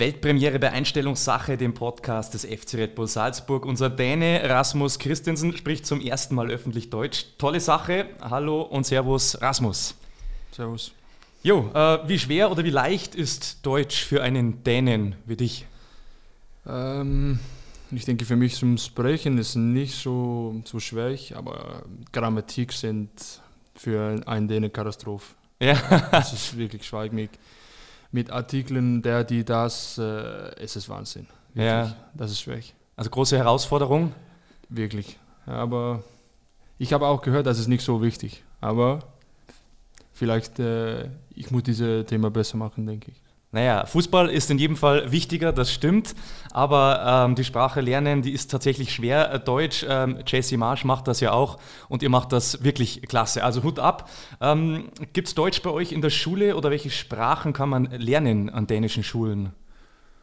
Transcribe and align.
Weltpremiere 0.00 0.58
bei 0.58 0.72
Einstellungssache, 0.72 1.58
dem 1.58 1.74
Podcast 1.74 2.32
des 2.32 2.46
FC 2.46 2.76
Red 2.76 2.94
Bull 2.94 3.06
Salzburg. 3.06 3.66
Unser 3.66 3.90
Däne 3.90 4.40
Rasmus 4.48 4.98
Christensen 4.98 5.54
spricht 5.54 5.84
zum 5.84 6.00
ersten 6.00 6.34
Mal 6.34 6.50
öffentlich 6.50 6.88
Deutsch. 6.88 7.26
Tolle 7.36 7.60
Sache. 7.60 8.06
Hallo 8.22 8.62
und 8.62 8.86
Servus, 8.86 9.38
Rasmus. 9.42 9.94
Servus. 10.52 10.92
Jo, 11.42 11.70
äh, 11.74 11.98
wie 12.08 12.18
schwer 12.18 12.50
oder 12.50 12.64
wie 12.64 12.70
leicht 12.70 13.14
ist 13.14 13.58
Deutsch 13.60 14.02
für 14.02 14.22
einen 14.22 14.64
Dänen 14.64 15.16
wie 15.26 15.36
dich? 15.36 15.66
Ähm, 16.66 17.38
ich 17.90 18.06
denke, 18.06 18.24
für 18.24 18.36
mich 18.36 18.54
zum 18.54 18.78
Sprechen 18.78 19.36
ist 19.36 19.54
nicht 19.54 19.96
so, 19.96 20.62
so 20.64 20.80
schwer, 20.80 21.14
aber 21.34 21.82
Grammatik 22.10 22.72
sind 22.72 23.10
für 23.74 24.22
einen 24.26 24.48
Dänen 24.48 24.72
Katastrophe. 24.72 25.34
Ja. 25.60 25.74
das 26.10 26.32
ist 26.32 26.56
wirklich 26.56 26.86
schwierig 26.86 27.32
mit, 28.12 28.30
Artikeln, 28.30 29.02
der, 29.02 29.24
die, 29.24 29.44
das, 29.44 29.98
äh, 29.98 30.02
es 30.56 30.76
ist 30.76 30.88
Wahnsinn. 30.88 31.26
Wirklich. 31.54 31.66
Ja. 31.66 31.94
Das 32.14 32.30
ist 32.30 32.40
schwierig. 32.40 32.74
Also 32.96 33.10
große 33.10 33.36
Herausforderung? 33.36 34.12
Wirklich. 34.68 35.18
Aber 35.46 36.02
ich 36.78 36.92
habe 36.92 37.06
auch 37.06 37.22
gehört, 37.22 37.46
das 37.46 37.58
ist 37.58 37.66
nicht 37.68 37.84
so 37.84 38.02
wichtig. 38.02 38.44
Aber 38.60 39.00
vielleicht, 40.12 40.58
äh, 40.58 41.08
ich 41.34 41.50
muss 41.50 41.62
dieses 41.62 42.06
Thema 42.06 42.30
besser 42.30 42.56
machen, 42.56 42.86
denke 42.86 43.10
ich. 43.10 43.22
Naja, 43.52 43.84
Fußball 43.84 44.30
ist 44.30 44.48
in 44.50 44.58
jedem 44.58 44.76
Fall 44.76 45.10
wichtiger, 45.10 45.52
das 45.52 45.72
stimmt, 45.72 46.14
aber 46.52 47.26
ähm, 47.26 47.34
die 47.34 47.42
Sprache 47.42 47.80
lernen, 47.80 48.22
die 48.22 48.30
ist 48.30 48.48
tatsächlich 48.48 48.94
schwer. 48.94 49.32
Äh, 49.32 49.40
Deutsch, 49.40 49.84
ähm, 49.88 50.18
JC 50.24 50.56
Marsch 50.56 50.84
macht 50.84 51.08
das 51.08 51.18
ja 51.18 51.32
auch 51.32 51.58
und 51.88 52.04
ihr 52.04 52.10
macht 52.10 52.32
das 52.32 52.62
wirklich 52.62 53.02
klasse. 53.02 53.42
Also 53.42 53.64
Hut 53.64 53.80
ab. 53.80 54.08
Ähm, 54.40 54.90
Gibt 55.12 55.26
es 55.26 55.34
Deutsch 55.34 55.62
bei 55.62 55.70
euch 55.70 55.90
in 55.90 56.00
der 56.00 56.10
Schule 56.10 56.56
oder 56.56 56.70
welche 56.70 56.90
Sprachen 56.90 57.52
kann 57.52 57.68
man 57.68 57.86
lernen 57.86 58.50
an 58.50 58.68
dänischen 58.68 59.02
Schulen? 59.02 59.50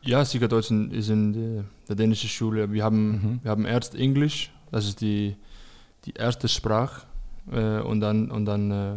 Ja, 0.04 0.24
sicher 0.24 0.48
Deutsch 0.48 0.72
ist 0.72 1.10
in 1.10 1.34
der, 1.34 1.64
der 1.90 1.96
dänischen 1.98 2.30
Schule. 2.30 2.72
Wir 2.72 2.86
haben, 2.86 3.10
mhm. 3.10 3.40
wir 3.44 3.52
haben 3.52 3.66
erst 3.66 3.94
Englisch, 3.96 4.52
das 4.72 4.86
ist 4.86 5.02
die, 5.02 5.36
die 6.06 6.14
erste 6.14 6.48
Sprache, 6.48 7.02
äh, 7.52 7.80
und 7.80 8.00
dann, 8.00 8.32
und 8.32 8.46
dann 8.46 8.72
äh, 8.72 8.94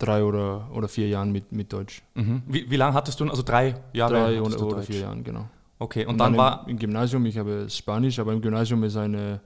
drei 0.00 0.24
oder, 0.24 0.68
oder 0.72 0.88
vier 0.88 1.08
Jahren 1.08 1.30
mit, 1.30 1.52
mit 1.52 1.72
Deutsch. 1.72 2.02
Mhm. 2.14 2.42
Wie, 2.46 2.68
wie 2.68 2.76
lange 2.76 2.94
hattest 2.94 3.20
du? 3.20 3.28
Also 3.28 3.42
drei 3.42 3.76
Jahre? 3.92 4.14
Drei 4.14 4.42
oder, 4.42 4.60
oder 4.62 4.82
vier 4.82 5.00
Jahre, 5.00 5.20
genau. 5.22 5.48
Okay, 5.78 6.04
und, 6.04 6.12
und 6.12 6.18
dann, 6.18 6.32
dann, 6.32 6.38
war. 6.38 6.62
Im, 6.64 6.70
Im, 6.70 6.78
Gymnasium, 6.78 7.24
ich 7.26 7.38
habe 7.38 7.66
Spanisch, 7.70 8.18
aber 8.18 8.32
im 8.32 8.40
Gymnasium 8.40 8.82
ist 8.84 8.96
eine, 8.96 9.40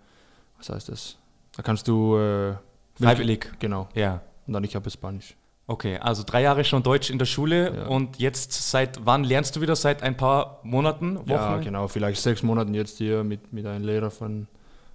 was 0.56 0.70
heißt 0.70 0.88
das? 0.88 1.16
Da 1.56 1.62
kannst 1.62 1.86
du. 1.86 2.16
Äh, 2.16 2.54
Freiwillig. 2.94 3.52
Genau. 3.58 3.88
Ja. 3.94 4.22
Und 4.46 4.52
dann 4.52 4.64
ich 4.64 4.74
habe 4.74 4.88
Spanisch. 4.90 5.36
Okay, 5.66 5.96
also 5.98 6.22
drei 6.26 6.42
Jahre 6.42 6.62
schon 6.62 6.82
Deutsch 6.82 7.08
in 7.08 7.18
der 7.18 7.24
Schule 7.24 7.74
ja. 7.74 7.86
und 7.86 8.18
jetzt 8.18 8.52
seit 8.70 9.06
wann 9.06 9.24
lernst 9.24 9.56
du 9.56 9.62
wieder? 9.62 9.74
Seit 9.74 10.02
ein 10.02 10.14
paar 10.14 10.60
Monaten, 10.62 11.16
Wochen? 11.20 11.30
Ja, 11.30 11.56
genau, 11.56 11.88
vielleicht 11.88 12.20
sechs 12.20 12.42
Monaten 12.42 12.74
jetzt 12.74 12.98
hier 12.98 13.24
mit, 13.24 13.50
mit 13.50 13.64
einem 13.64 13.82
Lehrer 13.82 14.10
von, 14.10 14.46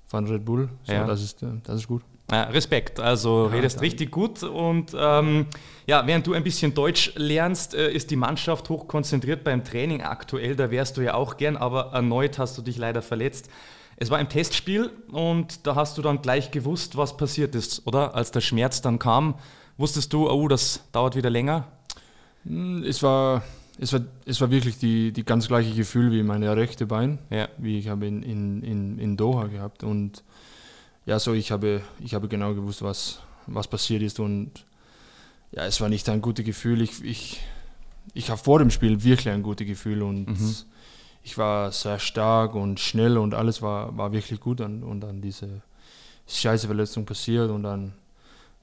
von 0.05 0.27
Red 0.27 0.45
Bull. 0.45 0.69
So, 0.83 0.93
ja. 0.93 1.07
das, 1.07 1.23
ist, 1.23 1.41
äh, 1.41 1.47
das 1.63 1.77
ist 1.77 1.87
gut. 1.87 2.03
Ja, 2.31 2.43
Respekt, 2.43 2.99
also 2.99 3.45
ja, 3.45 3.55
redest 3.55 3.77
dann. 3.77 3.85
richtig 3.85 4.11
gut 4.11 4.43
und 4.43 4.95
ähm, 4.95 5.47
ja, 5.87 6.05
während 6.05 6.27
du 6.27 6.33
ein 6.33 6.43
bisschen 6.43 6.75
Deutsch 6.75 7.13
lernst, 7.15 7.73
äh, 7.73 7.91
ist 7.91 8.11
die 8.11 8.15
Mannschaft 8.15 8.69
hoch 8.69 8.87
konzentriert 8.87 9.43
beim 9.43 9.63
Training 9.63 10.03
aktuell, 10.03 10.55
da 10.55 10.69
wärst 10.69 10.97
du 10.97 11.01
ja 11.01 11.15
auch 11.15 11.37
gern, 11.37 11.57
aber 11.57 11.91
erneut 11.93 12.37
hast 12.37 12.57
du 12.57 12.61
dich 12.61 12.77
leider 12.77 13.01
verletzt. 13.01 13.49
Es 13.97 14.09
war 14.11 14.17
ein 14.17 14.29
Testspiel 14.29 14.91
und 15.11 15.65
da 15.67 15.75
hast 15.75 15.97
du 15.97 16.01
dann 16.01 16.21
gleich 16.21 16.51
gewusst, 16.51 16.95
was 16.95 17.17
passiert 17.17 17.55
ist, 17.55 17.85
oder? 17.85 18.15
Als 18.15 18.31
der 18.31 18.41
Schmerz 18.41 18.81
dann 18.81 18.99
kam, 18.99 19.35
wusstest 19.77 20.13
du, 20.13 20.29
oh, 20.29 20.47
das 20.47 20.81
dauert 20.91 21.15
wieder 21.15 21.29
länger? 21.29 21.67
Hm, 22.45 22.83
es 22.83 23.03
war, 23.03 23.43
es 23.79 23.91
war, 23.91 24.01
es 24.25 24.39
war 24.39 24.51
wirklich 24.51 24.77
die, 24.77 25.11
die 25.11 25.25
ganz 25.25 25.47
gleiche 25.47 25.73
Gefühl 25.73 26.11
wie 26.11 26.23
meine 26.23 26.55
rechte 26.55 26.85
Bein, 26.85 27.19
ja. 27.29 27.49
wie 27.57 27.79
ich 27.79 27.89
habe 27.89 28.05
in, 28.05 28.23
in, 28.23 28.61
in, 28.61 28.99
in 28.99 29.17
Doha 29.17 29.47
gehabt 29.47 29.83
und 29.83 30.23
ja, 31.09 31.17
so 31.17 31.33
ich 31.33 31.51
habe, 31.51 31.81
ich 31.99 32.13
habe 32.13 32.27
genau 32.27 32.53
gewusst, 32.53 32.83
was, 32.83 33.19
was 33.47 33.67
passiert 33.67 34.03
ist 34.03 34.19
und 34.19 34.51
ja, 35.51 35.65
es 35.65 35.81
war 35.81 35.89
nicht 35.89 36.07
ein 36.07 36.21
gutes 36.21 36.45
Gefühl. 36.45 36.83
Ich, 36.83 37.03
ich, 37.03 37.41
ich 38.13 38.29
habe 38.29 38.39
vor 38.39 38.59
dem 38.59 38.69
Spiel 38.69 39.03
wirklich 39.03 39.29
ein 39.29 39.41
gutes 39.41 39.65
Gefühl 39.65 40.03
und 40.03 40.27
mhm. 40.27 40.55
ich 41.23 41.35
war 41.39 41.71
sehr 41.71 41.97
stark 41.97 42.53
und 42.53 42.79
schnell 42.79 43.17
und 43.17 43.33
alles 43.33 43.63
war, 43.63 43.97
war 43.97 44.11
wirklich 44.11 44.39
gut 44.39 44.61
und, 44.61 44.83
und 44.83 45.01
dann 45.01 45.19
diese 45.19 45.63
scheiße 46.27 46.67
Verletzung 46.67 47.07
passiert 47.07 47.49
und 47.49 47.63
dann, 47.63 47.93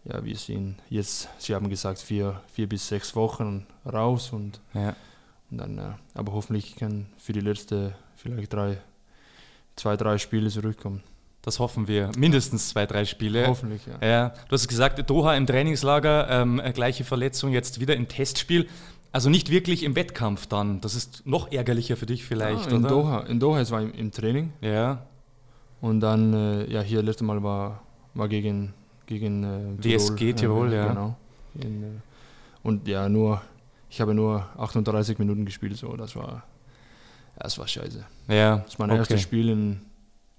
ja, 0.04 0.24
wir 0.24 0.36
sind 0.36 0.76
jetzt, 0.88 1.28
Sie 1.38 1.52
haben 1.52 1.68
gesagt, 1.68 1.98
vier, 1.98 2.40
vier 2.52 2.68
bis 2.68 2.86
sechs 2.86 3.16
Wochen 3.16 3.66
raus 3.84 4.30
und, 4.30 4.60
ja. 4.72 4.94
und 5.50 5.58
dann, 5.58 5.78
äh, 5.78 5.92
aber 6.14 6.32
hoffentlich 6.32 6.76
kann 6.76 7.06
für 7.18 7.32
die 7.32 7.40
letzten 7.40 7.92
vielleicht 8.14 8.52
drei, 8.52 8.78
zwei, 9.74 9.96
drei 9.96 10.16
Spiele 10.18 10.48
zurückkommen. 10.48 11.02
Das 11.46 11.60
hoffen 11.60 11.86
wir. 11.86 12.10
Mindestens 12.18 12.70
zwei, 12.70 12.86
drei 12.86 13.04
Spiele. 13.04 13.46
Hoffentlich, 13.46 13.82
ja. 13.86 14.04
ja 14.04 14.28
du 14.48 14.52
hast 14.52 14.66
gesagt, 14.66 15.08
Doha 15.08 15.36
im 15.36 15.46
Trainingslager, 15.46 16.28
ähm, 16.28 16.60
gleiche 16.74 17.04
Verletzung, 17.04 17.52
jetzt 17.52 17.78
wieder 17.78 17.94
im 17.94 18.08
Testspiel. 18.08 18.66
Also 19.12 19.30
nicht 19.30 19.48
wirklich 19.48 19.84
im 19.84 19.94
Wettkampf 19.94 20.48
dann. 20.48 20.80
Das 20.80 20.96
ist 20.96 21.24
noch 21.24 21.52
ärgerlicher 21.52 21.96
für 21.96 22.06
dich 22.06 22.24
vielleicht, 22.24 22.66
ja, 22.66 22.76
in 22.76 22.84
oder? 22.84 22.88
Doha. 22.88 23.20
In 23.20 23.38
Doha, 23.38 23.60
es 23.60 23.70
war 23.70 23.80
im, 23.80 23.94
im 23.94 24.10
Training. 24.10 24.52
Ja. 24.60 25.06
Und 25.80 26.00
dann, 26.00 26.34
äh, 26.34 26.68
ja, 26.68 26.80
hier 26.80 27.00
letztes 27.00 27.24
Mal 27.24 27.40
war, 27.44 27.80
war 28.14 28.26
gegen, 28.26 28.74
gegen 29.06 29.44
äh, 29.44 29.80
Tirol. 29.80 29.98
DSG 29.98 30.32
Tirol, 30.32 30.72
ja. 30.72 30.88
Genau. 30.88 31.16
In, 31.54 31.82
äh, 31.84 31.86
und 32.64 32.88
ja, 32.88 33.08
nur, 33.08 33.40
ich 33.88 34.00
habe 34.00 34.14
nur 34.14 34.48
38 34.58 35.16
Minuten 35.20 35.44
gespielt, 35.44 35.76
so, 35.76 35.96
das 35.96 36.16
war, 36.16 36.42
das 37.38 37.56
war 37.56 37.68
scheiße. 37.68 38.04
Ja. 38.26 38.56
Das 38.56 38.80
war 38.80 38.88
mein 38.88 38.96
okay. 38.96 38.98
erstes 38.98 39.22
Spiel 39.22 39.48
in, 39.48 39.80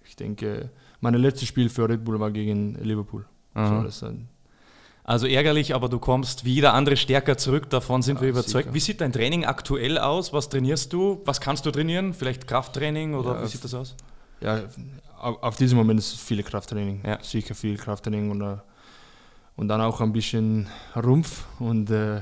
ich 0.08 0.16
denke, 0.16 0.70
mein 1.02 1.14
letztes 1.14 1.48
Spiel 1.48 1.70
für 1.70 1.88
Red 1.88 2.04
Bull 2.04 2.20
war 2.20 2.32
gegen 2.32 2.76
Liverpool. 2.76 3.26
So, 3.56 3.86
also 5.08 5.26
ärgerlich, 5.26 5.74
aber 5.74 5.88
du 5.88 6.00
kommst 6.00 6.44
wie 6.44 6.56
jeder 6.56 6.74
andere 6.74 6.98
stärker 6.98 7.38
zurück, 7.38 7.70
davon 7.70 8.02
sind 8.02 8.18
ja, 8.18 8.24
wir 8.24 8.30
überzeugt. 8.30 8.66
Sicher. 8.66 8.74
Wie 8.74 8.80
sieht 8.82 9.00
dein 9.00 9.14
Training 9.14 9.46
aktuell 9.46 9.98
aus? 9.98 10.34
Was 10.34 10.50
trainierst 10.50 10.92
du? 10.92 11.22
Was 11.24 11.40
kannst 11.40 11.66
du 11.66 11.72
trainieren? 11.72 12.14
Vielleicht 12.14 12.46
Krafttraining 12.46 13.16
oder 13.16 13.36
ja, 13.36 13.44
wie 13.44 13.48
sieht 13.48 13.64
das 13.64 13.74
aus? 13.74 13.96
Ja, 14.42 14.64
auf 15.18 15.56
diesem 15.56 15.78
Moment 15.78 16.00
ist 16.00 16.20
viel 16.20 16.44
Krafttraining. 16.44 17.04
Ja. 17.06 17.24
Sicher 17.24 17.56
viel 17.56 17.78
Krafttraining 17.78 18.32
und, 18.32 18.42
äh, 18.42 18.58
und 19.56 19.70
dann 19.70 19.80
auch 19.80 20.02
ein 20.02 20.12
bisschen 20.12 20.68
Rumpf 20.94 21.46
und, 21.60 21.90
äh, 21.90 22.22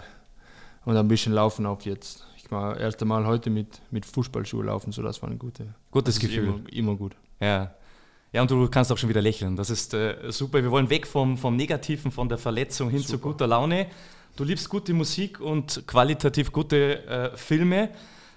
und 0.85 0.95
ein 0.95 1.07
bisschen 1.07 1.34
Laufen 1.34 1.66
auch 1.66 1.81
jetzt. 1.81 2.24
Ich 2.38 2.51
war 2.51 2.75
das 2.75 2.84
erste 2.84 3.06
Mal 3.06 3.25
heute 3.25 3.50
mit, 3.50 3.81
mit 3.90 4.06
Fußballschuhe 4.06 4.63
laufen, 4.63 4.91
so 4.91 5.01
das 5.01 5.24
war 5.24 5.29
ein 5.29 5.40
gute, 5.40 5.74
gutes 5.90 6.19
Gefühl. 6.19 6.50
Immer, 6.50 6.72
immer 6.72 6.95
gut. 6.95 7.16
Ja. 7.40 7.73
Ja, 8.31 8.41
und 8.41 8.51
du 8.51 8.68
kannst 8.68 8.91
auch 8.91 8.97
schon 8.97 9.07
wieder 9.07 9.22
lächeln. 9.22 9.56
Das 9.56 9.69
ist 9.69 9.94
äh, 9.94 10.29
super. 10.29 10.62
Wir 10.62 10.69
wollen 10.69 10.90
weg 10.90 11.07
vom, 11.07 11.38
vom 11.38 11.56
Negativen, 11.56 12.12
von 12.12 12.28
der 12.28 12.38
Verletzung 12.38 12.90
hin 12.90 13.00
super. 13.00 13.12
zu 13.12 13.19
guter 13.19 13.47
Laune. 13.47 13.88
Du 14.35 14.44
liebst 14.44 14.68
gute 14.68 14.94
Musik 14.94 15.40
und 15.40 15.88
qualitativ 15.88 16.51
gute 16.51 17.06
äh, 17.07 17.38
Filme. 17.38 17.91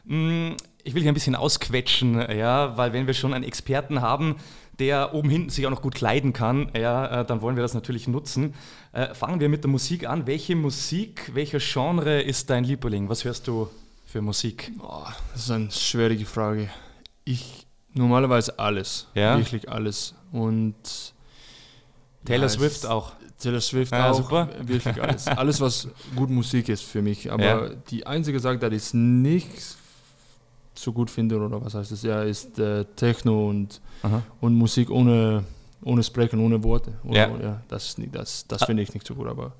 Hm, 0.06 0.56
ich 0.84 0.94
will 0.94 1.02
hier 1.02 1.10
ein 1.10 1.14
bisschen 1.14 1.34
ausquetschen, 1.34 2.14
ja, 2.30 2.76
weil 2.76 2.92
wenn 2.92 3.08
wir 3.08 3.14
schon 3.14 3.34
einen 3.34 3.44
Experten 3.44 4.00
haben, 4.00 4.36
der 4.78 5.12
oben 5.12 5.28
hinten 5.28 5.50
sich 5.50 5.66
auch 5.66 5.70
noch 5.70 5.82
gut 5.82 5.96
kleiden 5.96 6.32
kann, 6.32 6.70
ja, 6.76 7.22
äh, 7.22 7.24
dann 7.26 7.42
wollen 7.42 7.56
wir 7.56 7.62
das 7.62 7.74
natürlich 7.74 8.06
nutzen. 8.06 8.54
Äh, 8.92 9.14
fangen 9.14 9.40
wir 9.40 9.48
mit 9.48 9.64
der 9.64 9.70
Musik 9.70 10.08
an. 10.08 10.26
Welche 10.26 10.54
Musik, 10.54 11.32
welcher 11.34 11.58
Genre 11.58 12.22
ist 12.22 12.48
dein 12.50 12.64
Liebling? 12.64 13.08
Was 13.08 13.24
hörst 13.24 13.48
du 13.48 13.68
für 14.06 14.22
Musik? 14.22 14.70
Oh, 14.80 15.04
das 15.32 15.42
ist 15.42 15.50
eine 15.50 15.70
schwierige 15.70 16.24
Frage. 16.24 16.70
Ich 17.24 17.66
Normalerweise 17.98 18.56
alles. 18.58 19.08
Ja? 19.14 19.36
Wirklich 19.36 19.68
alles. 19.68 20.14
Und 20.30 20.74
Taylor 22.24 22.44
ja, 22.44 22.48
Swift 22.48 22.86
auch. 22.86 23.12
Taylor 23.38 23.60
Swift 23.60 23.92
ja, 23.92 24.10
auch. 24.10 24.14
Super. 24.14 24.48
Wirklich 24.62 25.02
alles. 25.02 25.26
alles, 25.42 25.60
was 25.60 25.88
gut 26.14 26.30
Musik 26.30 26.68
ist 26.68 26.84
für 26.84 27.02
mich. 27.02 27.30
Aber 27.30 27.44
ja. 27.44 27.68
die 27.90 28.06
einzige 28.06 28.38
Sache, 28.38 28.58
die 28.58 28.76
ich 28.76 28.94
nicht 28.94 29.48
so 30.74 30.92
gut 30.92 31.10
finde, 31.10 31.36
oder 31.36 31.60
was 31.64 31.74
heißt 31.74 31.90
das, 31.90 32.02
ja, 32.02 32.22
ist 32.22 32.58
äh, 32.60 32.84
Techno 32.94 33.48
und, 33.48 33.80
und 34.40 34.54
Musik 34.54 34.90
ohne, 34.90 35.42
ohne 35.82 36.04
Sprechen, 36.04 36.38
ohne 36.38 36.62
Worte. 36.62 36.92
Oder, 37.02 37.16
ja. 37.16 37.40
ja. 37.40 37.62
das 37.66 37.96
das, 38.12 38.46
das 38.46 38.64
finde 38.64 38.84
ich 38.84 38.94
nicht 38.94 39.06
so 39.06 39.16
gut. 39.16 39.26
Aber, 39.26 39.52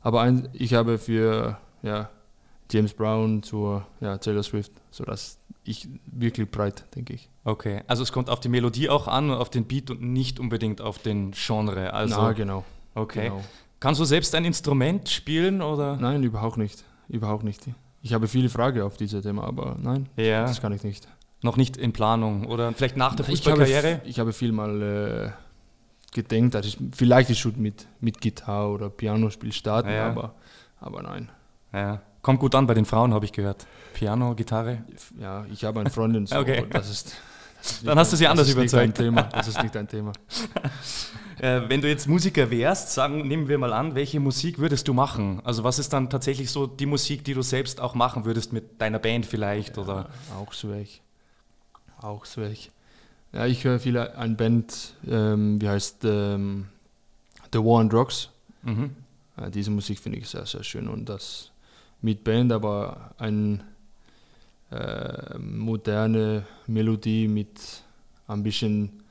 aber 0.00 0.20
ein, 0.20 0.48
ich 0.52 0.74
habe 0.74 0.98
für 0.98 1.58
ja, 1.82 2.08
James 2.74 2.92
Brown 2.92 3.42
zur 3.44 3.86
ja, 4.00 4.18
Taylor 4.18 4.42
Swift, 4.42 4.72
so 4.90 5.04
dass 5.04 5.38
ich 5.62 5.88
wirklich 6.06 6.50
breit, 6.50 6.84
denke 6.96 7.14
ich. 7.14 7.30
Okay, 7.44 7.82
also 7.86 8.02
es 8.02 8.10
kommt 8.10 8.28
auf 8.28 8.40
die 8.40 8.48
Melodie 8.48 8.88
auch 8.88 9.06
an 9.06 9.30
und 9.30 9.36
auf 9.36 9.48
den 9.48 9.64
Beat 9.66 9.90
und 9.90 10.02
nicht 10.02 10.40
unbedingt 10.40 10.80
auf 10.80 10.98
den 10.98 11.30
Genre. 11.30 11.94
Also, 11.94 12.20
Na, 12.20 12.32
genau. 12.32 12.64
Okay. 12.96 13.28
Genau. 13.28 13.44
Kannst 13.78 14.00
du 14.00 14.04
selbst 14.04 14.34
ein 14.34 14.44
Instrument 14.44 15.08
spielen 15.08 15.62
oder? 15.62 15.96
Nein, 15.96 16.24
überhaupt 16.24 16.56
nicht. 16.56 16.84
Überhaupt 17.08 17.44
nicht. 17.44 17.62
Ich 18.02 18.12
habe 18.12 18.26
viele 18.26 18.48
Fragen 18.48 18.82
auf 18.82 18.96
dieses 18.96 19.22
Thema, 19.22 19.44
aber 19.44 19.76
nein, 19.80 20.08
ja. 20.16 20.42
das 20.42 20.60
kann 20.60 20.72
ich 20.72 20.82
nicht. 20.82 21.06
Noch 21.42 21.56
nicht 21.56 21.76
in 21.76 21.92
Planung 21.92 22.46
oder 22.46 22.72
vielleicht 22.72 22.96
nach 22.96 23.14
der 23.14 23.24
Fußballkarriere? 23.24 23.78
Ich 23.78 23.84
habe, 23.84 24.08
ich 24.08 24.18
habe 24.18 24.32
viel 24.32 24.52
mal 24.52 24.82
äh, 24.82 25.30
gedenkt, 26.12 26.54
dass 26.54 26.66
ich 26.66 26.78
vielleicht 26.92 27.30
ich 27.30 27.56
mit, 27.56 27.86
mit 28.00 28.20
Gitarre 28.20 28.70
oder 28.70 28.90
Pianospiel 28.90 29.52
starten, 29.52 29.90
ja. 29.90 30.08
aber, 30.08 30.34
aber 30.80 31.02
nein. 31.02 31.30
Ja. 31.72 32.00
Kommt 32.24 32.40
gut 32.40 32.54
an 32.54 32.66
bei 32.66 32.72
den 32.72 32.86
Frauen, 32.86 33.12
habe 33.12 33.26
ich 33.26 33.32
gehört. 33.32 33.66
Piano, 33.92 34.34
Gitarre. 34.34 34.82
Ja, 35.20 35.44
ich 35.52 35.62
habe 35.64 35.80
eine 35.80 35.90
Freundin, 35.90 36.26
so 36.26 36.36
Okay. 36.36 36.64
das 36.70 36.88
ist. 36.90 37.14
Das 37.58 37.72
ist 37.72 37.86
Dann 37.86 37.98
hast 37.98 38.12
du 38.12 38.16
sie 38.16 38.26
anders 38.26 38.46
das 38.46 38.54
überzeugt. 38.56 38.96
Thema. 38.96 39.24
Das 39.24 39.46
ist 39.46 39.62
nicht 39.62 39.76
ein 39.76 39.86
Thema. 39.86 40.12
Äh, 41.40 41.68
wenn 41.68 41.80
du 41.80 41.88
jetzt 41.88 42.06
Musiker 42.06 42.48
wärst, 42.52 42.92
sagen, 42.94 43.26
nehmen 43.26 43.48
wir 43.48 43.58
mal 43.58 43.72
an, 43.72 43.96
welche 43.96 44.20
Musik 44.20 44.60
würdest 44.60 44.86
du 44.86 44.94
machen? 44.94 45.40
Also 45.44 45.64
was 45.64 45.80
ist 45.80 45.92
dann 45.92 46.08
tatsächlich 46.08 46.48
so 46.48 46.68
die 46.68 46.86
Musik, 46.86 47.24
die 47.24 47.34
du 47.34 47.42
selbst 47.42 47.80
auch 47.80 47.96
machen 47.96 48.24
würdest 48.24 48.52
mit 48.52 48.80
deiner 48.80 49.00
Band 49.00 49.26
vielleicht? 49.26 49.76
Oder? 49.76 50.10
Auch 50.38 50.52
so 50.52 50.70
weg. 50.70 51.00
Auch 52.00 52.24
so 52.24 52.40
weg. 52.40 52.70
Ja, 53.32 53.46
ich 53.46 53.64
höre 53.64 53.80
viel 53.80 53.98
eine 53.98 54.34
Band, 54.36 54.94
ähm, 55.10 55.60
wie 55.60 55.68
heißt 55.68 56.04
ähm, 56.04 56.66
The 57.52 57.58
War 57.58 57.80
on 57.80 57.88
Drugs. 57.90 58.30
Mhm. 58.62 58.94
Ja, 59.36 59.50
diese 59.50 59.72
Musik 59.72 59.98
finde 59.98 60.18
ich 60.20 60.28
sehr, 60.28 60.46
sehr 60.46 60.62
schön 60.62 60.86
und 60.86 61.08
das 61.08 61.50
mit 62.04 62.22
Band, 62.22 62.52
aber 62.52 63.14
eine 63.16 63.60
äh, 64.70 65.38
moderne 65.38 66.44
Melodie 66.66 67.26
mit 67.26 67.58
ein 68.28 68.42
bisschen, 68.42 69.02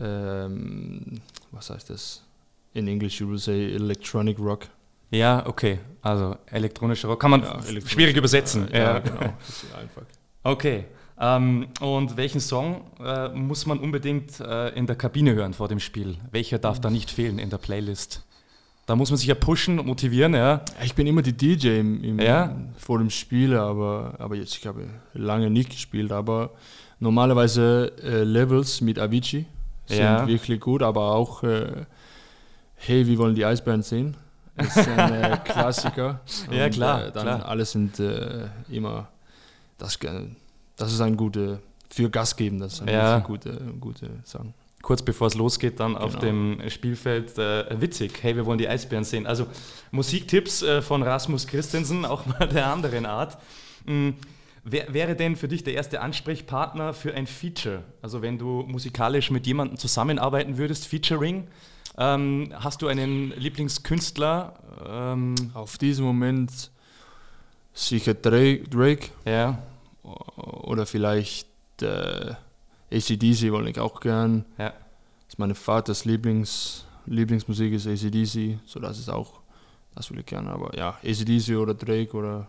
ähm, 0.00 1.20
was 1.52 1.70
heißt 1.70 1.90
das? 1.90 2.22
In 2.74 2.88
English 2.88 3.20
you 3.20 3.28
will 3.28 3.38
say 3.38 3.72
electronic 3.72 4.38
rock. 4.40 4.66
Ja, 5.10 5.46
okay. 5.46 5.78
Also 6.02 6.36
elektronischer 6.46 7.08
Rock 7.08 7.20
kann 7.20 7.30
man 7.30 7.42
Ja, 7.42 7.62
schwierig 7.86 8.16
übersetzen. 8.16 8.68
Ja, 8.72 8.78
Ja, 8.78 8.98
genau. 8.98 9.20
Einfach. 9.20 10.02
Okay. 10.42 10.84
Ähm, 11.20 11.68
und 11.80 12.16
welchen 12.16 12.40
Song 12.40 12.82
äh, 13.00 13.28
muss 13.28 13.64
man 13.64 13.78
unbedingt 13.78 14.38
äh, 14.40 14.68
in 14.70 14.86
der 14.86 14.96
Kabine 14.96 15.34
hören 15.34 15.54
vor 15.54 15.68
dem 15.68 15.80
Spiel? 15.80 16.16
Welcher 16.30 16.58
darf 16.58 16.80
da 16.80 16.90
nicht 16.90 17.10
fehlen 17.10 17.38
in 17.38 17.48
der 17.48 17.58
Playlist? 17.58 18.22
Da 18.88 18.96
muss 18.96 19.10
man 19.10 19.18
sich 19.18 19.26
ja 19.28 19.34
pushen 19.34 19.78
und 19.78 19.86
motivieren, 19.86 20.32
ja. 20.34 20.62
Ich 20.82 20.94
bin 20.94 21.06
immer 21.06 21.20
die 21.20 21.34
DJ 21.34 21.78
im, 21.80 22.02
im, 22.02 22.18
Ja? 22.18 22.56
vor 22.78 22.98
dem 22.98 23.10
Spiel, 23.10 23.54
aber, 23.54 24.14
aber 24.18 24.34
jetzt, 24.34 24.56
ich 24.56 24.66
habe 24.66 24.86
lange 25.12 25.50
nicht 25.50 25.68
gespielt, 25.68 26.10
aber 26.10 26.50
normalerweise 26.98 27.92
äh, 28.02 28.22
Levels 28.24 28.80
mit 28.80 28.98
Avicii 28.98 29.44
sind 29.84 29.98
Ja. 29.98 30.26
wirklich 30.26 30.58
gut, 30.60 30.82
aber 30.82 31.12
auch 31.12 31.42
äh, 31.42 31.84
Hey, 32.76 33.06
wir 33.06 33.18
wollen 33.18 33.34
die 33.34 33.44
Eisbären 33.44 33.82
sehen. 33.82 34.16
Das 34.56 34.74
ist 34.76 34.88
ein 34.88 35.12
äh, 35.12 35.36
Klassiker. 35.44 36.20
Ja, 36.50 36.64
Und, 36.66 36.70
klar, 36.72 37.06
Äh, 37.08 37.12
dann 37.12 37.22
klar. 37.24 37.46
alles 37.46 37.72
sind 37.72 37.98
äh, 38.00 38.46
immer, 38.70 39.08
das, 39.76 39.98
das 40.76 40.92
ist 40.92 41.00
ein 41.02 41.16
guter, 41.16 41.58
für 41.90 42.08
Gas 42.08 42.34
geben, 42.36 42.58
das 42.58 42.74
ist 42.74 42.82
ein 42.82 42.88
Ja. 42.88 43.18
gute, 43.18 43.52
gute 43.80 44.08
Song. 44.24 44.54
Kurz 44.88 45.02
bevor 45.02 45.26
es 45.26 45.34
losgeht, 45.34 45.80
dann 45.80 45.98
auf 45.98 46.12
Genau. 46.18 46.22
dem 46.22 46.70
Spielfeld 46.70 47.36
äh, 47.36 47.78
witzig. 47.78 48.22
Hey, 48.22 48.34
wir 48.36 48.46
wollen 48.46 48.56
die 48.56 48.66
Eisbären 48.68 49.04
sehen. 49.04 49.26
Also 49.26 49.46
Musiktipps 49.90 50.62
äh, 50.62 50.80
von 50.80 51.02
Rasmus 51.02 51.46
Christensen, 51.46 52.06
auch 52.06 52.24
mal 52.24 52.48
der 52.48 52.68
anderen 52.68 53.04
Art. 53.04 53.36
Mm, 53.84 54.12
Wer 54.64 54.92
wäre 54.94 55.14
denn 55.14 55.36
für 55.36 55.46
dich 55.46 55.62
der 55.62 55.74
erste 55.74 56.00
Ansprechpartner 56.00 56.94
für 56.94 57.12
ein 57.14 57.26
Feature? 57.26 57.82
Also 58.00 58.22
wenn 58.22 58.38
du 58.38 58.64
musikalisch 58.66 59.30
mit 59.30 59.46
jemandem 59.46 59.76
zusammenarbeiten 59.78 60.56
würdest, 60.56 60.86
Featuring, 60.86 61.46
ähm, 61.98 62.52
hast 62.54 62.80
du 62.80 62.86
einen 62.88 63.32
Lieblingskünstler? 63.36 64.54
Ähm, 64.88 65.34
Auf 65.52 65.76
diesem 65.76 66.06
Moment 66.06 66.50
sicher 67.74 68.14
Drake, 68.14 68.64
Drake 68.70 69.08
ja, 69.26 69.58
oder 70.36 70.86
vielleicht 70.86 71.46
äh, 71.82 72.32
ACDC 72.92 73.52
wollte 73.52 73.70
ich 73.70 73.78
auch 73.80 74.00
gern. 74.00 74.44
ja, 74.58 74.70
Das 74.70 74.74
ist 75.34 75.38
meine 75.38 75.54
Vaters 75.54 76.04
Lieblings, 76.04 76.84
Lieblingsmusik 77.06 77.72
ist 77.72 77.86
ACDC, 77.86 78.58
so 78.66 78.80
das 78.80 78.98
ist 78.98 79.08
auch, 79.10 79.40
das 79.94 80.10
will 80.10 80.18
ich 80.20 80.26
gerne. 80.26 80.50
Aber 80.50 80.76
ja, 80.76 80.96
ACDC 81.04 81.56
oder 81.56 81.74
Drake 81.74 82.16
oder 82.16 82.48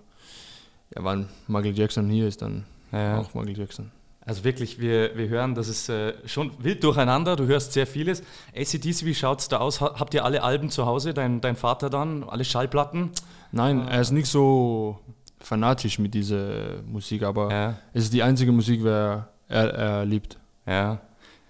ja, 0.95 1.03
wann 1.03 1.29
Michael 1.47 1.77
Jackson 1.77 2.09
hier 2.09 2.27
ist, 2.27 2.41
dann 2.41 2.65
ja. 2.91 3.19
auch 3.19 3.33
Michael 3.33 3.57
Jackson. 3.57 3.91
Also 4.21 4.43
wirklich, 4.43 4.79
wir, 4.79 5.17
wir 5.17 5.27
hören, 5.27 5.55
das 5.55 5.67
ist 5.69 5.89
äh, 5.89 6.13
schon 6.27 6.51
wild 6.59 6.83
durcheinander, 6.83 7.35
du 7.35 7.47
hörst 7.47 7.73
sehr 7.73 7.87
vieles. 7.87 8.21
ACDC, 8.55 9.05
wie 9.05 9.15
schaut 9.15 9.39
es 9.39 9.47
da 9.47 9.57
aus? 9.57 9.81
Ha- 9.81 9.95
Habt 9.99 10.13
ihr 10.13 10.23
alle 10.23 10.43
Alben 10.43 10.69
zu 10.69 10.85
Hause, 10.85 11.13
dein, 11.15 11.41
dein 11.41 11.55
Vater 11.55 11.89
dann, 11.89 12.23
alle 12.23 12.45
Schallplatten? 12.45 13.09
Nein, 13.51 13.87
er 13.87 14.01
ist 14.01 14.11
nicht 14.11 14.27
so 14.27 14.99
fanatisch 15.39 15.97
mit 15.97 16.13
dieser 16.13 16.81
Musik, 16.83 17.23
aber 17.23 17.49
Ja, 17.51 17.79
es 17.93 18.03
ist 18.05 18.13
die 18.13 18.21
einzige 18.21 18.51
Musik, 18.51 18.83
wer 18.83 19.29
er, 19.49 19.73
er 19.73 20.05
liebt. 20.05 20.37
ja, 20.65 20.99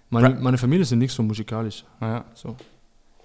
Meine, 0.09 0.31
Bra- 0.31 0.39
meine 0.39 0.57
Familie 0.57 0.85
sind 0.85 0.99
nicht 0.99 1.13
so 1.13 1.21
musikalisch. 1.21 1.83
ja. 2.01 2.25
So. 2.33 2.55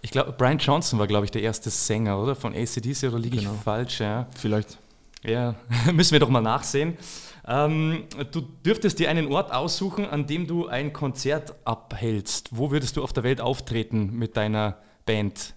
Ich 0.02 0.10
glaube, 0.10 0.32
Brian 0.32 0.58
Johnson 0.58 0.98
war, 0.98 1.06
glaube 1.06 1.24
ich, 1.24 1.30
der 1.30 1.40
erste 1.40 1.70
Sänger, 1.70 2.20
oder? 2.20 2.34
Von 2.36 2.52
ACDC, 2.54 3.04
oder 3.08 3.18
liege 3.18 3.38
Genau. 3.38 3.54
ich 3.54 3.60
falsch? 3.62 4.00
Ja, 4.00 4.26
Vielleicht. 4.36 4.76
ja. 5.22 5.54
müssen 5.94 6.12
wir 6.12 6.20
doch 6.20 6.28
mal 6.28 6.42
nachsehen. 6.42 6.98
Ähm, 7.46 8.04
du 8.32 8.42
dürftest 8.66 8.98
dir 8.98 9.08
einen 9.08 9.32
Ort 9.32 9.50
aussuchen, 9.52 10.04
an 10.06 10.26
dem 10.26 10.46
du 10.46 10.66
ein 10.68 10.92
Konzert 10.92 11.54
abhältst. 11.64 12.50
Wo 12.52 12.70
würdest 12.70 12.96
du 12.98 13.02
auf 13.02 13.14
der 13.14 13.22
Welt 13.22 13.40
auftreten 13.40 14.12
mit 14.18 14.36
deiner 14.36 14.76
Band? 15.06 15.54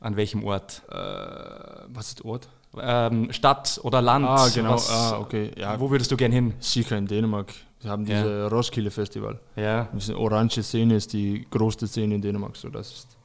An 0.00 0.14
welchem 0.16 0.44
Ort? 0.44 0.82
Äh, 0.90 0.94
was 0.94 2.08
ist 2.08 2.24
Ort? 2.24 2.48
Ähm, 2.80 3.32
Stadt 3.32 3.80
oder 3.82 4.00
Land? 4.02 4.26
Ah, 4.26 4.48
genau. 4.54 4.74
Was- 4.74 4.90
ah, 4.90 5.18
okay. 5.18 5.50
Ja, 5.56 5.78
Wo 5.78 5.90
würdest 5.90 6.10
du 6.10 6.16
gern 6.16 6.32
hin? 6.32 6.54
sicher 6.60 6.96
in 6.96 7.06
Dänemark. 7.06 7.52
Wir 7.80 7.90
haben 7.90 8.06
Ja. 8.06 8.22
diese 8.22 8.50
Roskilde 8.50 8.90
Festival. 8.90 9.38
Ja, 9.56 9.88
Diese 9.92 10.18
orange 10.18 10.62
Szene 10.62 10.96
ist 10.96 11.12
die 11.12 11.46
größte 11.50 11.86
Szene 11.86 12.14
in 12.14 12.22
Dänemark. 12.22 12.56
So, 12.56 12.68
das 12.70 12.90
ist 12.92 13.16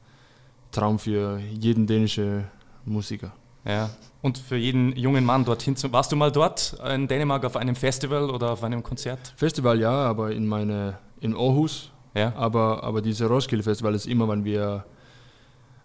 Traum 0.70 0.98
für 0.98 1.38
jeden 1.38 1.86
dänischen 1.86 2.44
Musiker. 2.84 3.32
ja. 3.64 3.90
Und 4.22 4.36
für 4.36 4.56
jeden 4.56 4.94
jungen 4.96 5.24
Mann 5.24 5.46
dorthin 5.46 5.76
zu. 5.76 5.90
Warst 5.94 6.12
du 6.12 6.16
mal 6.16 6.30
dort 6.30 6.76
in 6.94 7.08
Dänemark 7.08 7.42
auf 7.46 7.56
einem 7.56 7.74
Festival 7.74 8.28
oder 8.28 8.50
auf 8.52 8.62
einem 8.62 8.82
Konzert? 8.82 9.32
Festival 9.34 9.80
ja, 9.80 9.90
aber 9.90 10.30
in 10.32 10.46
meine 10.46 10.98
in 11.20 11.34
Aarhus. 11.34 11.90
Ja. 12.14 12.34
Aber, 12.36 12.84
aber 12.84 13.00
diese 13.00 13.24
Roskilde 13.26 13.62
Festival 13.62 13.94
ist 13.94 14.06
immer, 14.06 14.28
wenn 14.28 14.44
wir, 14.44 14.84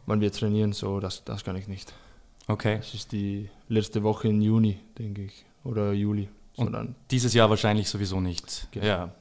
wenn 0.06 0.20
wir 0.20 0.34
trainieren. 0.34 0.74
So, 0.74 1.00
das, 1.00 1.24
das 1.24 1.46
kann 1.46 1.56
ich 1.56 1.70
nicht. 1.70 1.94
Okay. 2.48 2.78
Das 2.78 2.94
ist 2.94 3.12
die 3.12 3.50
letzte 3.70 4.04
Woche 4.04 4.28
im 4.28 4.42
Juni, 4.42 4.78
denke 4.98 5.24
ich. 5.24 5.46
Oder 5.64 5.94
Juli. 5.94 6.30
Und- 6.58 6.72
dann. 6.74 6.96
Dieses 7.12 7.34
Jahr 7.34 7.50
wahrscheinlich 7.50 7.90
sowieso 7.90 8.20
nicht. 8.20 8.68
Genau. 8.72 8.86
Ja. 8.86 9.12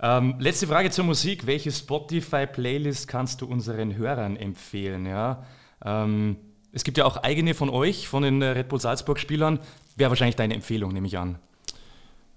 Ähm, 0.00 0.34
letzte 0.38 0.66
Frage 0.66 0.90
zur 0.90 1.04
Musik. 1.04 1.46
Welche 1.46 1.70
Spotify-Playlist 1.70 3.06
kannst 3.08 3.40
du 3.40 3.46
unseren 3.46 3.96
Hörern 3.96 4.36
empfehlen? 4.36 5.06
Ja? 5.06 5.44
Ähm, 5.84 6.36
es 6.72 6.84
gibt 6.84 6.98
ja 6.98 7.04
auch 7.04 7.18
eigene 7.18 7.54
von 7.54 7.68
euch, 7.70 8.08
von 8.08 8.22
den 8.22 8.42
äh, 8.42 8.46
Red 8.48 8.68
Bull 8.68 8.80
Salzburg-Spielern. 8.80 9.58
Wäre 9.96 10.10
wahrscheinlich 10.10 10.36
deine 10.36 10.54
Empfehlung, 10.54 10.92
nehme 10.92 11.06
ich 11.06 11.18
an. 11.18 11.38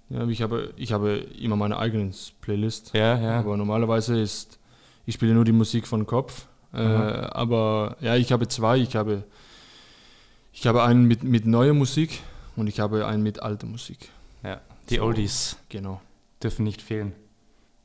Ja, 0.09 0.27
ich 0.27 0.41
habe, 0.41 0.73
ich 0.75 0.91
habe 0.91 1.25
immer 1.39 1.55
meine 1.55 1.79
eigene 1.79 2.11
Playlist. 2.41 2.91
Ja, 2.93 3.19
ja. 3.19 3.39
Aber 3.39 3.57
normalerweise 3.57 4.19
ist, 4.19 4.59
ich 5.05 5.15
spiele 5.15 5.33
nur 5.33 5.45
die 5.45 5.51
Musik 5.51 5.87
von 5.87 6.05
Kopf. 6.05 6.47
Äh, 6.73 6.77
aber 6.77 7.95
ja, 8.01 8.15
ich 8.15 8.31
habe 8.31 8.47
zwei. 8.47 8.77
Ich 8.77 8.95
habe, 8.95 9.23
ich 10.55 10.65
habe 10.67 10.83
einen 10.83 11.05
mit, 11.05 11.23
mit 11.23 11.45
neuer 11.45 11.73
Musik 11.73 12.21
und 12.55 12.67
ich 12.67 12.79
habe 12.79 13.05
einen 13.05 13.21
mit 13.23 13.41
alter 13.41 13.67
Musik. 13.67 14.09
ja. 14.43 14.61
Die 14.89 14.97
So. 14.97 15.03
Oldies 15.03 15.57
Genau. 15.69 15.99
dürfen 16.43 16.63
nicht 16.63 16.81
fehlen. 16.81 17.13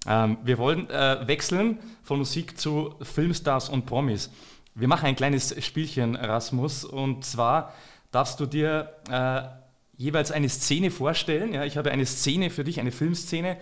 Ähm, 0.06 0.36
wir 0.44 0.58
wollen 0.58 0.88
äh, 0.90 1.26
wechseln 1.26 1.78
von 2.02 2.18
Musik 2.18 2.58
zu 2.58 2.94
Filmstars 3.02 3.68
und 3.70 3.86
Promis. 3.86 4.30
Wir 4.74 4.86
machen 4.88 5.06
ein 5.06 5.16
kleines 5.16 5.54
Spielchen, 5.64 6.14
Rasmus, 6.16 6.84
und 6.84 7.24
zwar 7.24 7.74
darfst 8.12 8.38
du 8.40 8.46
dir 8.46 8.92
äh, 9.10 9.42
jeweils 9.96 10.30
eine 10.30 10.48
Szene 10.48 10.90
vorstellen. 10.90 11.52
Ja, 11.54 11.64
ich 11.64 11.76
habe 11.76 11.90
eine 11.90 12.04
Szene 12.06 12.50
für 12.50 12.64
dich, 12.64 12.80
eine 12.80 12.92
Filmszene, 12.92 13.56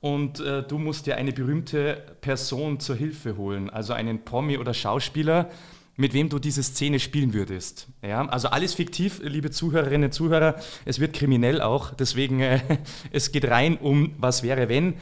und 0.00 0.40
äh, 0.40 0.62
du 0.62 0.78
musst 0.78 1.06
dir 1.06 1.16
eine 1.16 1.32
berühmte 1.32 2.04
Person 2.20 2.80
zur 2.80 2.96
Hilfe 2.96 3.36
holen, 3.36 3.68
also 3.68 3.92
einen 3.92 4.24
Promi 4.24 4.56
oder 4.58 4.72
Schauspieler, 4.72 5.50
mit 5.98 6.14
wem 6.14 6.28
du 6.28 6.38
diese 6.38 6.62
Szene 6.62 7.00
spielen 7.00 7.34
würdest. 7.34 7.88
Ja, 8.02 8.24
also 8.28 8.48
alles 8.48 8.72
fiktiv, 8.72 9.20
liebe 9.22 9.50
Zuhörerinnen 9.50 10.04
und 10.04 10.12
Zuhörer. 10.12 10.54
Es 10.84 11.00
wird 11.00 11.12
kriminell 11.12 11.60
auch, 11.60 11.92
deswegen 11.92 12.38
äh, 12.40 12.60
es 13.10 13.32
geht 13.32 13.44
rein 13.50 13.76
um 13.76 14.14
was 14.18 14.42
wäre 14.44 14.68
wenn. 14.68 14.94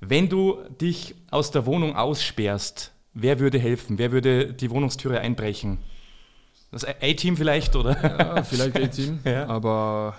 Wenn 0.00 0.28
du 0.30 0.58
dich 0.80 1.14
aus 1.30 1.50
der 1.50 1.66
Wohnung 1.66 1.94
aussperrst, 1.96 2.92
wer 3.12 3.40
würde 3.40 3.58
helfen? 3.58 3.98
Wer 3.98 4.10
würde 4.10 4.54
die 4.54 4.70
Wohnungstüre 4.70 5.20
einbrechen? 5.20 5.78
Das 6.72 6.84
A-Team 6.84 7.36
vielleicht 7.36 7.76
oder? 7.76 8.02
Ja, 8.02 8.42
vielleicht 8.42 8.76
A-Team. 8.80 9.18
Ja. 9.24 9.46
Aber 9.48 10.14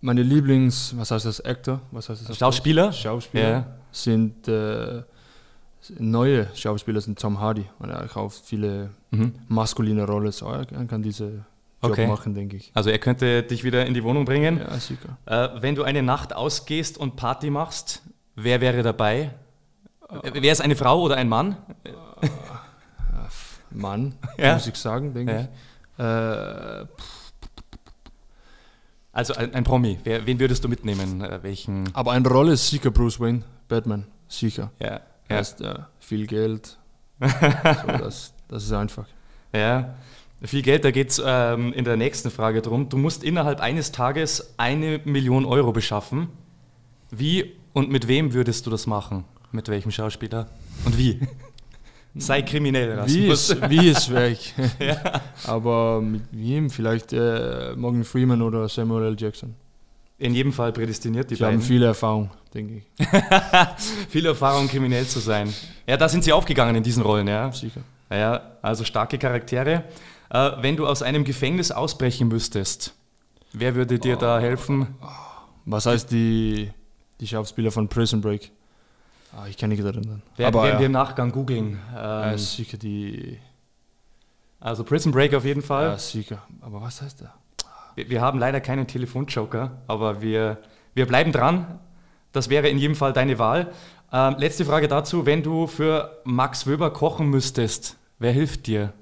meine 0.00 0.22
Lieblings, 0.22 0.94
was 0.96 1.10
heißt 1.10 1.26
das, 1.26 1.44
Actor? 1.44 1.82
Was 1.90 2.08
heißt 2.08 2.28
das? 2.30 2.38
Schauspieler? 2.38 2.92
Schauspieler 2.94 3.50
Ja. 3.50 3.76
sind 3.90 4.48
äh, 4.48 5.02
neue 5.98 6.48
Schauspieler 6.54 7.00
sind 7.00 7.18
Tom 7.18 7.40
Hardy 7.40 7.64
und 7.78 7.90
er 7.90 8.06
kauft 8.08 8.44
viele 8.44 8.90
Mhm. 9.10 9.34
maskuline 9.48 10.04
Rollen. 10.06 10.32
So, 10.32 10.46
er 10.48 10.64
kann 10.86 11.02
diese 11.02 11.44
Job 11.82 11.92
Okay. 11.92 12.06
machen, 12.06 12.34
denke 12.34 12.56
ich. 12.56 12.70
Also 12.74 12.90
er 12.90 12.98
könnte 12.98 13.42
dich 13.42 13.64
wieder 13.64 13.84
in 13.86 13.92
die 13.94 14.04
Wohnung 14.04 14.24
bringen. 14.24 14.58
Ja, 14.58 14.78
sicher. 14.78 15.18
Äh, 15.26 15.48
wenn 15.60 15.74
du 15.74 15.82
eine 15.82 16.02
Nacht 16.02 16.34
ausgehst 16.34 16.96
und 16.98 17.16
Party 17.16 17.50
machst, 17.50 18.02
wer 18.36 18.60
wäre 18.60 18.82
dabei? 18.82 19.34
Äh, 20.22 20.30
Wer 20.34 20.52
ist 20.52 20.60
eine 20.60 20.76
Frau 20.76 21.00
oder 21.02 21.16
ein 21.16 21.28
Mann? 21.28 21.56
Mann, 23.70 24.14
Ja. 24.38 24.54
muss 24.54 24.66
ich 24.66 24.76
sagen, 24.76 25.14
denke 25.14 25.32
Ja. 25.32 25.40
ich. 25.40 26.84
Äh, 26.84 26.86
Also 29.14 29.34
ein, 29.34 29.54
ein 29.54 29.64
Promi. 29.64 29.98
Wer, 30.04 30.24
wen 30.26 30.38
würdest 30.40 30.64
du 30.64 30.68
mitnehmen? 30.68 31.20
Äh, 31.22 31.42
welchen? 31.42 31.94
Aber 31.94 32.12
eine 32.12 32.26
Rolle 32.28 32.52
ist 32.52 32.68
sicher 32.68 32.90
Bruce 32.90 33.20
Wayne, 33.20 33.42
Batman, 33.68 34.06
sicher. 34.28 34.70
Ja. 34.78 35.00
Ja. 35.32 35.38
Heißt, 35.38 35.60
ja, 35.60 35.88
viel 35.98 36.26
Geld. 36.26 36.78
so, 37.20 37.28
das, 37.86 38.34
das 38.48 38.64
ist 38.64 38.72
einfach. 38.72 39.06
Ja. 39.52 39.94
Viel 40.44 40.62
Geld, 40.62 40.84
da 40.84 40.90
geht 40.90 41.10
es 41.10 41.22
ähm, 41.24 41.72
in 41.72 41.84
der 41.84 41.96
nächsten 41.96 42.30
Frage 42.30 42.62
drum. 42.62 42.88
Du 42.88 42.96
musst 42.96 43.22
innerhalb 43.22 43.60
eines 43.60 43.92
Tages 43.92 44.54
eine 44.56 45.00
Million 45.04 45.44
Euro 45.44 45.72
beschaffen. 45.72 46.28
Wie 47.10 47.52
und 47.72 47.90
mit 47.90 48.08
wem 48.08 48.34
würdest 48.34 48.66
du 48.66 48.70
das 48.70 48.86
machen? 48.86 49.24
Mit 49.52 49.68
welchem 49.68 49.90
Schauspieler? 49.92 50.48
Und 50.84 50.98
wie? 50.98 51.20
Sei 52.14 52.42
kriminell, 52.42 52.92
Rasmus. 52.92 53.16
Wie 53.16 53.28
ist, 53.28 53.70
wie 53.70 53.88
ist 53.88 54.12
weg. 54.12 54.38
ja. 54.78 55.22
Aber 55.46 56.00
mit 56.02 56.22
wem? 56.32 56.68
Vielleicht 56.70 57.12
äh, 57.12 57.74
Morgan 57.76 58.04
Freeman 58.04 58.42
oder 58.42 58.68
Samuel 58.68 59.06
L. 59.06 59.16
Jackson. 59.18 59.54
In 60.22 60.34
jedem 60.34 60.52
Fall 60.52 60.72
prädestiniert 60.72 61.28
die 61.32 61.34
sie 61.34 61.42
beiden. 61.42 61.58
haben 61.58 61.66
viele 61.66 61.86
Erfahrung, 61.86 62.30
denke 62.54 62.76
ich. 62.76 63.08
viel 64.08 64.24
Erfahrung, 64.24 64.68
kriminell 64.68 65.04
zu 65.04 65.18
sein. 65.18 65.52
Ja, 65.84 65.96
da 65.96 66.08
sind 66.08 66.22
sie 66.22 66.32
aufgegangen 66.32 66.76
in 66.76 66.84
diesen 66.84 67.02
Rollen, 67.02 67.26
ja. 67.26 67.50
Sicher. 67.50 67.80
Ja, 68.08 68.52
also 68.62 68.84
starke 68.84 69.18
Charaktere. 69.18 69.82
Äh, 70.30 70.52
wenn 70.60 70.76
du 70.76 70.86
aus 70.86 71.02
einem 71.02 71.24
Gefängnis 71.24 71.72
ausbrechen 71.72 72.28
müsstest, 72.28 72.94
wer 73.52 73.74
würde 73.74 73.98
dir 73.98 74.16
oh. 74.16 74.20
da 74.20 74.38
helfen? 74.38 74.94
Was 75.64 75.86
heißt 75.86 76.12
die, 76.12 76.70
die 77.18 77.26
Schauspieler 77.26 77.72
von 77.72 77.88
Prison 77.88 78.20
Break? 78.20 78.52
Ah, 79.36 79.48
ich 79.48 79.56
kann 79.56 79.70
nicht 79.70 79.82
erinnern. 79.82 80.22
Werden, 80.36 80.54
Aber, 80.54 80.62
werden 80.62 80.74
ja. 80.74 80.78
wir 80.78 80.86
im 80.86 80.92
Nachgang 80.92 81.32
googeln. 81.32 81.80
Ähm, 81.90 81.96
ja, 81.96 82.38
sicher 82.38 82.78
die. 82.78 83.40
Also 84.60 84.84
Prison 84.84 85.10
Break 85.10 85.34
auf 85.34 85.44
jeden 85.44 85.62
Fall. 85.62 85.86
Ja, 85.86 85.98
sicher. 85.98 86.42
Aber 86.60 86.80
was 86.80 87.02
heißt 87.02 87.22
der? 87.22 87.34
Wir, 87.94 88.10
wir 88.10 88.20
haben 88.20 88.38
leider 88.38 88.60
keinen 88.60 88.86
Telefonjoker, 88.86 89.82
aber 89.86 90.22
wir, 90.22 90.58
wir 90.94 91.06
bleiben 91.06 91.32
dran. 91.32 91.78
Das 92.32 92.48
wäre 92.48 92.68
in 92.68 92.78
jedem 92.78 92.96
Fall 92.96 93.12
deine 93.12 93.38
Wahl. 93.38 93.72
Ähm, 94.12 94.36
letzte 94.38 94.64
Frage 94.64 94.88
dazu. 94.88 95.26
Wenn 95.26 95.42
du 95.42 95.66
für 95.66 96.20
Max 96.24 96.66
Wöber 96.66 96.92
kochen 96.92 97.28
müsstest, 97.28 97.96
wer 98.18 98.32
hilft 98.32 98.66
dir? 98.66 98.92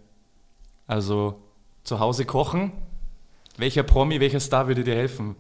Also 0.86 1.40
zu 1.84 2.00
Hause 2.00 2.24
kochen? 2.24 2.72
Welcher 3.56 3.82
Promi, 3.82 4.20
welcher 4.20 4.40
Star 4.40 4.68
würde 4.68 4.84
dir 4.84 4.94
helfen? 4.94 5.36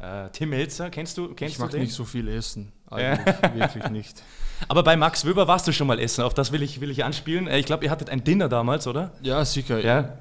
Äh, 0.00 0.28
Tim 0.30 0.50
Melzer, 0.50 0.90
kennst 0.90 1.16
du, 1.16 1.34
kennst 1.34 1.54
ich 1.54 1.58
mag 1.58 1.70
den? 1.70 1.80
nicht 1.80 1.94
so 1.94 2.04
viel 2.04 2.28
essen, 2.28 2.72
eigentlich, 2.90 3.26
wirklich 3.54 3.88
nicht. 3.88 4.22
Aber 4.68 4.82
bei 4.82 4.96
Max 4.96 5.24
Wöber 5.24 5.48
warst 5.48 5.66
du 5.68 5.72
schon 5.72 5.86
mal 5.86 5.98
essen, 5.98 6.22
auf 6.22 6.34
das 6.34 6.52
will 6.52 6.62
ich, 6.62 6.80
will 6.80 6.90
ich 6.90 7.04
anspielen. 7.04 7.46
Äh, 7.46 7.58
ich 7.58 7.66
glaube, 7.66 7.84
ihr 7.84 7.90
hattet 7.90 8.10
ein 8.10 8.22
Dinner 8.22 8.48
damals, 8.48 8.86
oder? 8.86 9.12
Ja, 9.22 9.44
sicher. 9.44 9.82
Ja. 9.82 10.18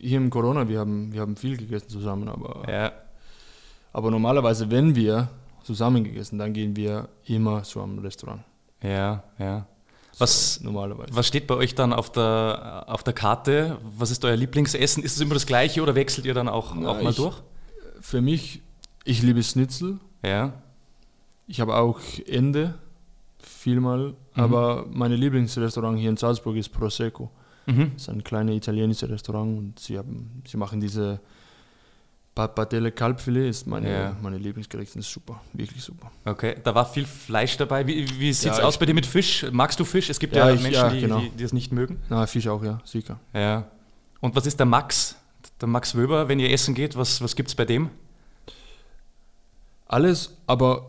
Hier 0.00 0.16
im 0.16 0.30
Corona, 0.30 0.68
wir 0.68 0.78
haben, 0.78 1.12
wir 1.12 1.20
haben 1.20 1.36
viel 1.36 1.56
gegessen 1.58 1.88
zusammen, 1.88 2.28
aber, 2.28 2.70
ja. 2.70 2.92
aber 3.92 4.10
normalerweise, 4.10 4.70
wenn 4.70 4.96
wir 4.96 5.28
zusammen 5.62 6.04
gegessen, 6.04 6.38
dann 6.38 6.54
gehen 6.54 6.74
wir 6.74 7.08
immer 7.26 7.62
zu 7.62 7.82
einem 7.82 7.98
Restaurant. 7.98 8.42
Ja, 8.82 9.22
ja. 9.38 9.66
Was, 10.18 10.60
normalerweise. 10.60 11.14
was 11.14 11.26
steht 11.26 11.46
bei 11.46 11.54
euch 11.54 11.74
dann 11.74 11.92
auf 11.92 12.10
der, 12.12 12.84
auf 12.88 13.02
der 13.02 13.14
Karte? 13.14 13.78
Was 13.96 14.10
ist 14.10 14.24
euer 14.24 14.36
Lieblingsessen? 14.36 15.02
Ist 15.02 15.16
es 15.16 15.20
immer 15.20 15.34
das 15.34 15.46
gleiche 15.46 15.82
oder 15.82 15.94
wechselt 15.94 16.26
ihr 16.26 16.34
dann 16.34 16.48
auch, 16.48 16.74
Na, 16.74 16.90
auch 16.90 17.02
mal 17.02 17.10
ich, 17.10 17.16
durch? 17.16 17.36
Für 18.00 18.20
mich 18.20 18.62
ich 19.04 19.22
liebe 19.22 19.42
Schnitzel. 19.42 19.98
Ja. 20.24 20.52
Ich 21.46 21.60
habe 21.60 21.76
auch 21.76 22.00
Ende, 22.26 22.78
vielmal. 23.38 24.08
Mhm. 24.08 24.14
Aber 24.34 24.86
mein 24.90 25.12
Lieblingsrestaurant 25.12 25.98
hier 25.98 26.10
in 26.10 26.16
Salzburg 26.16 26.56
ist 26.56 26.70
Prosecco. 26.70 27.30
Mhm. 27.66 27.92
Das 27.94 28.02
ist 28.02 28.08
ein 28.08 28.24
kleines 28.24 28.56
italienisches 28.56 29.08
Restaurant 29.08 29.58
und 29.58 29.78
sie, 29.78 29.98
haben, 29.98 30.42
sie 30.46 30.56
machen 30.56 30.80
diese 30.80 31.20
Patelle 32.34 32.92
Kalbfilet, 32.92 33.48
ist 33.50 33.66
meine, 33.66 33.90
ja. 33.90 34.16
meine 34.22 34.38
Lieblingsgericht, 34.38 34.94
ist 34.96 35.10
super, 35.10 35.40
wirklich 35.52 35.82
super. 35.82 36.10
Okay, 36.24 36.56
da 36.62 36.74
war 36.74 36.86
viel 36.86 37.04
Fleisch 37.04 37.56
dabei. 37.56 37.86
Wie, 37.86 38.08
wie 38.18 38.32
sieht 38.32 38.52
es 38.52 38.58
ja, 38.58 38.64
aus 38.64 38.78
bei 38.78 38.86
dir 38.86 38.94
mit 38.94 39.04
Fisch? 39.04 39.44
Magst 39.52 39.78
du 39.78 39.84
Fisch? 39.84 40.08
Es 40.08 40.18
gibt 40.18 40.34
ja, 40.34 40.48
ja 40.48 40.54
ich, 40.54 40.62
Menschen, 40.62 40.90
die, 40.90 41.00
genau. 41.00 41.18
die, 41.18 41.30
die, 41.30 41.42
das 41.42 41.52
nicht 41.52 41.72
mögen. 41.72 41.98
Na, 42.08 42.26
Fisch 42.26 42.48
auch, 42.48 42.62
ja, 42.62 42.80
sicher. 42.84 43.18
Ja. 43.34 43.66
Und 44.20 44.36
was 44.36 44.46
ist 44.46 44.58
der 44.58 44.66
Max? 44.66 45.16
Der 45.60 45.68
Max 45.68 45.94
Wöber, 45.94 46.28
wenn 46.28 46.38
ihr 46.38 46.50
essen 46.50 46.74
geht, 46.74 46.96
was, 46.96 47.20
was 47.20 47.36
gibt 47.36 47.50
es 47.50 47.54
bei 47.54 47.64
dem? 47.64 47.90
Alles, 49.90 50.36
aber 50.46 50.86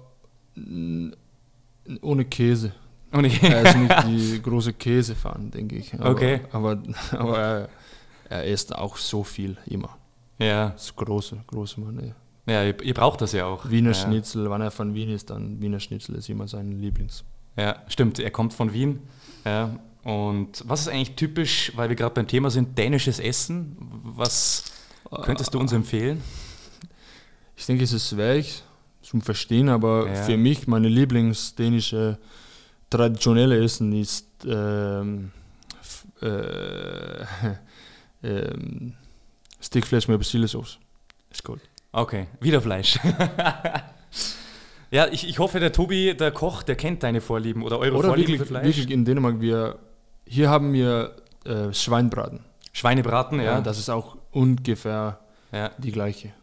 ohne 2.02 2.26
Käse. 2.26 2.72
Ohne 3.12 3.30
Käse. 3.30 3.48
Er 3.52 3.64
ist 3.64 3.78
nicht 3.78 4.04
die 4.06 4.42
große 4.44 4.74
Käsefan, 4.74 5.50
denke 5.50 5.78
ich. 5.78 5.92
Aber, 5.96 6.12
okay. 6.12 6.42
Aber, 6.52 6.78
aber 7.12 7.40
er, 7.40 7.70
er 8.30 8.46
isst 8.46 8.76
auch 8.76 8.98
so 8.98 9.24
viel 9.24 9.58
immer. 9.66 9.98
Ja. 10.38 10.70
Das 10.70 10.96
große, 10.96 11.38
große 11.48 11.80
Mann. 11.80 12.14
Ja, 12.46 12.64
ihr, 12.64 12.80
ihr, 12.84 12.94
braucht 12.94 13.22
das 13.22 13.32
ja 13.32 13.48
auch. 13.48 13.68
Wiener 13.72 13.90
ja. 13.90 13.96
Schnitzel, 13.96 14.52
wenn 14.52 14.62
er 14.62 14.70
von 14.70 14.94
Wien 14.94 15.10
ist, 15.10 15.32
dann 15.32 15.60
Wiener 15.60 15.80
Schnitzel 15.80 16.14
ist 16.14 16.30
immer 16.30 16.48
sein 16.48 16.80
Lieblings. 16.80 17.24
Ja, 17.58 17.78
stimmt, 17.88 18.20
er 18.20 18.30
kommt 18.30 18.54
von 18.54 18.72
Wien. 18.72 19.00
Ja. 19.44 19.80
Und 20.04 20.64
was 20.68 20.82
ist 20.82 20.90
eigentlich 20.90 21.16
typisch, 21.16 21.72
weil 21.76 21.90
wir 21.90 21.96
gerade 21.96 22.14
beim 22.14 22.28
Thema 22.28 22.52
sind, 22.52 22.78
dänisches 22.78 23.20
Essen? 23.20 23.76
Was 24.04 24.66
könntest 25.24 25.56
du 25.56 25.60
uns 25.60 25.72
empfehlen? 25.72 26.22
Ich 27.56 27.66
denke, 27.66 27.84
es 27.84 27.94
ist 27.94 28.16
weich, 28.16 28.64
zum 29.02 29.22
Verstehen, 29.22 29.70
aber 29.70 30.08
ja. 30.08 30.16
für 30.24 30.38
mich 30.38 30.68
meine 30.68 30.88
Lieblingsdänische 30.88 32.18
traditionelle 32.90 33.64
Essen 33.64 33.94
ist 33.94 34.28
ähm, 34.46 35.32
äh, 36.22 37.26
ähm, 38.24 38.94
Stickfleisch 39.60 40.08
mit 40.08 40.20
Basilisauce. 40.20 40.78
Ist 41.30 41.44
gut. 41.44 41.60
Okay, 41.92 42.28
wieder 42.40 42.62
Fleisch. 42.62 43.00
ja, 44.92 45.08
ich, 45.08 45.28
ich 45.28 45.40
hoffe, 45.40 45.60
der 45.60 45.72
Tobi, 45.72 46.16
der 46.16 46.32
Koch, 46.32 46.64
der 46.64 46.76
kennt 46.76 47.04
deine 47.04 47.22
Vorlieben 47.22 47.64
oder 47.64 47.80
eure 47.80 47.98
oder 47.98 48.08
Vorlieben 48.10 48.34
wirklich, 48.34 48.40
für 48.40 48.46
Fleisch. 48.46 48.66
Wirklich 48.66 48.92
in 48.92 49.06
Dänemark, 49.06 49.42
wir, 49.42 49.80
hier 50.26 50.50
haben 50.50 50.74
wir 50.74 51.16
äh, 51.46 51.74
Schweinbraten. 51.74 52.42
Schweinebraten, 52.74 53.40
ja. 53.40 53.46
ja. 53.46 53.62
Das 53.62 53.78
ist 53.78 53.90
auch 53.90 54.18
ungefähr 54.32 55.20
ja. 55.52 55.72
die 55.78 55.92
gleiche. 55.92 56.34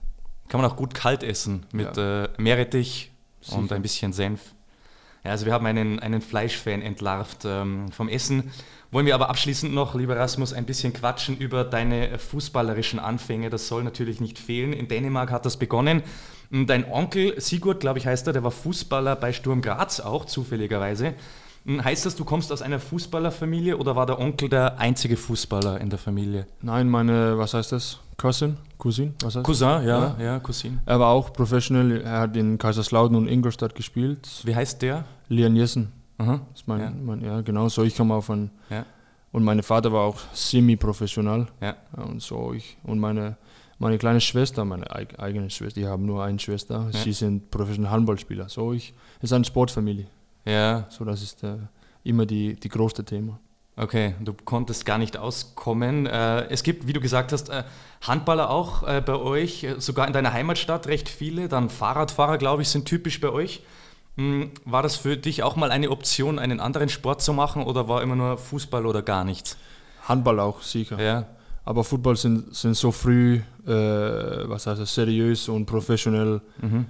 Kann 0.49 0.61
man 0.61 0.71
auch 0.71 0.77
gut 0.77 0.95
kalt 0.95 1.23
essen 1.23 1.67
mit 1.73 1.97
ja. 1.97 2.25
äh, 2.25 2.29
Meerrettich 2.39 3.11
Sicher. 3.41 3.59
und 3.59 3.73
ein 3.73 3.83
bisschen 3.83 4.13
Senf. 4.13 4.55
Ja, 5.25 5.33
also 5.33 5.47
wir 5.47 5.53
haben 5.53 5.67
einen, 5.67 5.99
einen 5.99 6.21
Fleischfan 6.21 6.83
entlarvt 6.83 7.45
ähm, 7.45 7.91
vom 7.93 8.09
Essen. 8.09 8.53
Wollen 8.91 9.05
wir 9.05 9.15
aber 9.15 9.29
abschließend 9.29 9.75
noch, 9.75 9.95
lieber 9.95 10.17
Rasmus, 10.17 10.55
ein 10.55 10.65
bisschen 10.65 10.95
quatschen 10.95 11.37
über 11.37 11.65
deine 11.65 12.19
fußballerischen 12.19 12.99
Anfänge. 12.99 13.51
Das 13.51 13.69
soll 13.69 13.85
natürlich 13.85 14.21
nicht 14.21 14.39
fehlen. 14.39 14.73
In 14.73 14.89
Dänemark 14.89 15.31
hat 15.31 15.45
das 15.45 15.59
begonnen. 15.59 16.03
Dein 16.51 16.91
Onkel 16.91 17.39
Sigurd, 17.39 17.81
glaube 17.81 17.99
ich, 17.99 18.07
heißt 18.07 18.27
er, 18.27 18.33
der 18.33 18.43
war 18.43 18.51
Fußballer 18.51 19.17
bei 19.17 19.35
Sturm 19.35 19.61
Graz 19.61 20.01
auch 20.01 20.25
zufälligerweise. 20.25 21.15
Hm, 21.69 21.85
heißt 21.85 22.07
das, 22.07 22.17
du 22.17 22.25
kommst 22.25 22.51
aus 22.51 22.63
einer 22.63 22.81
Fußballerfamilie 22.81 23.77
oder 23.77 23.95
war 23.95 24.07
der 24.07 24.19
Onkel 24.19 24.49
der 24.49 24.79
einzige 24.79 25.19
Fußballer 25.19 25.79
in 25.83 25.91
der 25.91 25.99
Familie? 25.99 26.47
Nein, 26.63 26.89
meine, 26.89 27.37
was 27.37 27.53
heißt 27.53 27.73
das? 27.73 28.01
Cousin? 28.17 28.57
Cousin? 28.79 29.15
Was 29.23 29.37
heißt 29.37 29.45
Cousin, 29.45 29.69
ja, 29.69 29.83
ja, 29.83 30.17
ja, 30.19 30.39
Cousin. 30.41 30.81
Er 30.87 30.99
war 30.99 31.09
auch 31.09 31.31
professional, 31.31 32.01
er 32.01 32.21
hat 32.21 32.37
in 32.39 32.57
Kaiserslautern 32.57 33.17
und 33.17 33.29
Ingolstadt 33.29 33.75
gespielt. 33.75 34.27
Wie 34.45 34.57
heißt 34.57 34.81
der? 34.81 35.05
Lian 35.29 35.57
Jessen. 35.57 35.93
Aha. 36.17 36.41
Das 36.53 36.63
ist 36.63 36.69
mein, 36.69 36.81
ja. 36.81 36.91
Mein, 36.91 37.21
ja, 37.21 37.43
genau, 37.43 37.69
so 37.69 37.83
ich 37.83 37.95
komme 37.95 38.15
auch 38.15 38.25
von. 38.25 38.51
Ja. 38.71 38.87
Und 39.31 39.45
mein 39.45 39.63
Vater 39.63 39.93
war 39.93 40.07
auch 40.07 40.17
semi-professional. 40.33 41.49
Ja. 41.61 41.77
Und 41.93 42.23
so 42.23 42.55
ich. 42.55 42.79
Und 42.83 42.99
meine, 42.99 43.37
meine 43.79 43.99
kleine 43.99 44.23
Schwester, 44.23 44.65
meine 44.65 44.91
eigene 44.91 45.51
Schwester, 45.51 45.81
die 45.81 45.87
haben 45.87 46.07
nur 46.07 46.25
eine 46.25 46.39
Schwester, 46.39 46.89
ja. 46.91 46.99
sie 46.99 47.13
sind 47.13 47.51
professionelle 47.51 47.93
Handballspieler. 47.93 48.49
So 48.49 48.73
ich, 48.73 48.95
es 49.19 49.25
ist 49.25 49.33
eine 49.35 49.45
Sportfamilie. 49.45 50.07
Ja. 50.49 50.87
So, 50.89 51.05
das 51.05 51.23
ist 51.23 51.45
äh, 51.45 51.57
immer 52.05 52.27
die, 52.27 52.55
die 52.55 52.69
größte 52.69 53.05
Thema. 53.05 53.39
Okay, 53.77 54.15
du 54.21 54.33
konntest 54.33 54.85
gar 54.87 54.99
nicht 54.99 55.17
auskommen. 55.17 56.07
Äh, 56.07 56.47
es 56.49 56.63
gibt, 56.63 56.87
wie 56.89 56.93
du 56.93 57.01
gesagt 57.01 57.33
hast, 57.33 57.51
äh, 57.51 57.65
Handballer 58.01 58.51
auch 58.51 58.83
bei 58.83 59.17
euch, 59.17 59.67
sogar 59.79 60.07
in 60.07 60.13
deiner 60.13 60.33
Heimatstadt 60.33 60.87
recht 60.87 61.09
viele. 61.09 61.49
Dann 61.49 61.69
Fahrradfahrer, 61.69 62.39
glaube 62.39 62.63
ich, 62.63 62.69
sind 62.69 62.85
typisch 62.85 63.21
bei 63.21 63.29
euch. 63.29 63.63
Hm, 64.17 64.51
war 64.65 64.83
das 64.83 64.97
für 64.97 65.17
dich 65.17 65.45
auch 65.45 65.55
mal 65.57 65.71
eine 65.71 65.91
Option, 65.91 66.41
einen 66.41 66.59
anderen 66.59 66.89
Sport 66.89 67.23
zu 67.23 67.33
machen 67.33 67.63
oder 67.63 67.89
war 67.89 68.03
immer 68.03 68.17
nur 68.17 68.37
Fußball 68.37 68.85
oder 68.85 69.03
gar 69.03 69.25
nichts? 69.25 69.57
Handball 70.09 70.41
auch, 70.41 70.63
sicher. 70.63 71.01
Ja. 71.01 71.27
Aber 71.65 71.85
Fußball 71.85 72.17
sind, 72.17 72.55
sind 72.55 72.77
so 72.77 72.91
früh, 72.91 73.41
äh, 73.65 73.71
was 73.71 74.67
heißt 74.67 74.81
das, 74.81 74.93
seriös 74.93 75.49
und 75.49 75.67
professionell, 75.67 76.41
mhm. 76.61 76.87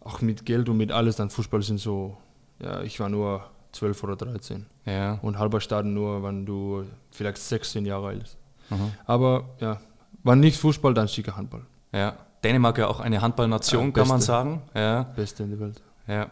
auch 0.00 0.22
mit 0.22 0.46
Geld 0.46 0.70
und 0.70 0.78
mit 0.78 0.90
alles. 0.90 1.16
Dann 1.16 1.28
Fußball 1.28 1.60
sind 1.62 1.80
so 1.80 2.16
ja, 2.62 2.82
ich 2.82 3.00
war 3.00 3.08
nur 3.08 3.44
12 3.72 4.02
oder 4.04 4.16
13. 4.16 4.66
Ja. 4.84 5.18
Und 5.22 5.38
Halberstaden 5.38 5.94
nur, 5.94 6.22
wenn 6.22 6.46
du 6.46 6.84
vielleicht 7.10 7.38
16 7.38 7.86
Jahre 7.86 8.08
alt 8.08 8.20
bist. 8.20 8.38
Mhm. 8.70 8.92
Aber 9.06 9.44
ja, 9.60 9.80
war 10.22 10.36
nicht 10.36 10.58
Fußball, 10.58 10.94
dann 10.94 11.08
sicher 11.08 11.36
Handball. 11.36 11.62
Ja, 11.92 12.16
Dänemark 12.44 12.78
ja 12.78 12.88
auch 12.88 13.00
eine 13.00 13.20
Handballnation, 13.20 13.86
ja, 13.86 13.92
kann 13.92 14.08
man 14.08 14.20
sagen. 14.20 14.62
Ja. 14.74 15.02
Beste 15.02 15.42
in 15.42 15.50
der 15.50 15.60
Welt. 15.60 15.82
Ja. 16.06 16.30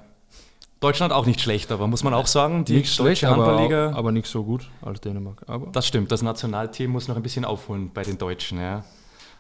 Deutschland 0.81 1.13
auch 1.13 1.27
nicht 1.27 1.41
schlecht, 1.41 1.73
aber 1.73 1.89
muss 1.89 2.05
man 2.05 2.15
auch 2.15 2.29
sagen, 2.29 2.65
die 2.65 2.77
nicht 2.77 2.95
schlecht, 2.95 3.25
Handballliga. 3.25 3.89
Aber, 3.89 3.99
aber, 3.99 4.13
nicht 4.13 4.29
so 4.29 4.45
gut 4.45 4.71
als 4.81 5.01
Dänemark. 5.01 5.43
Aber 5.49 5.67
das 5.73 5.87
stimmt, 5.87 6.13
das 6.13 6.23
Nationalteam 6.23 6.93
muss 6.93 7.09
noch 7.09 7.17
ein 7.17 7.23
bisschen 7.23 7.45
aufholen 7.45 7.91
bei 7.93 8.05
den 8.05 8.17
Deutschen. 8.17 8.61
Ja. 8.61 8.85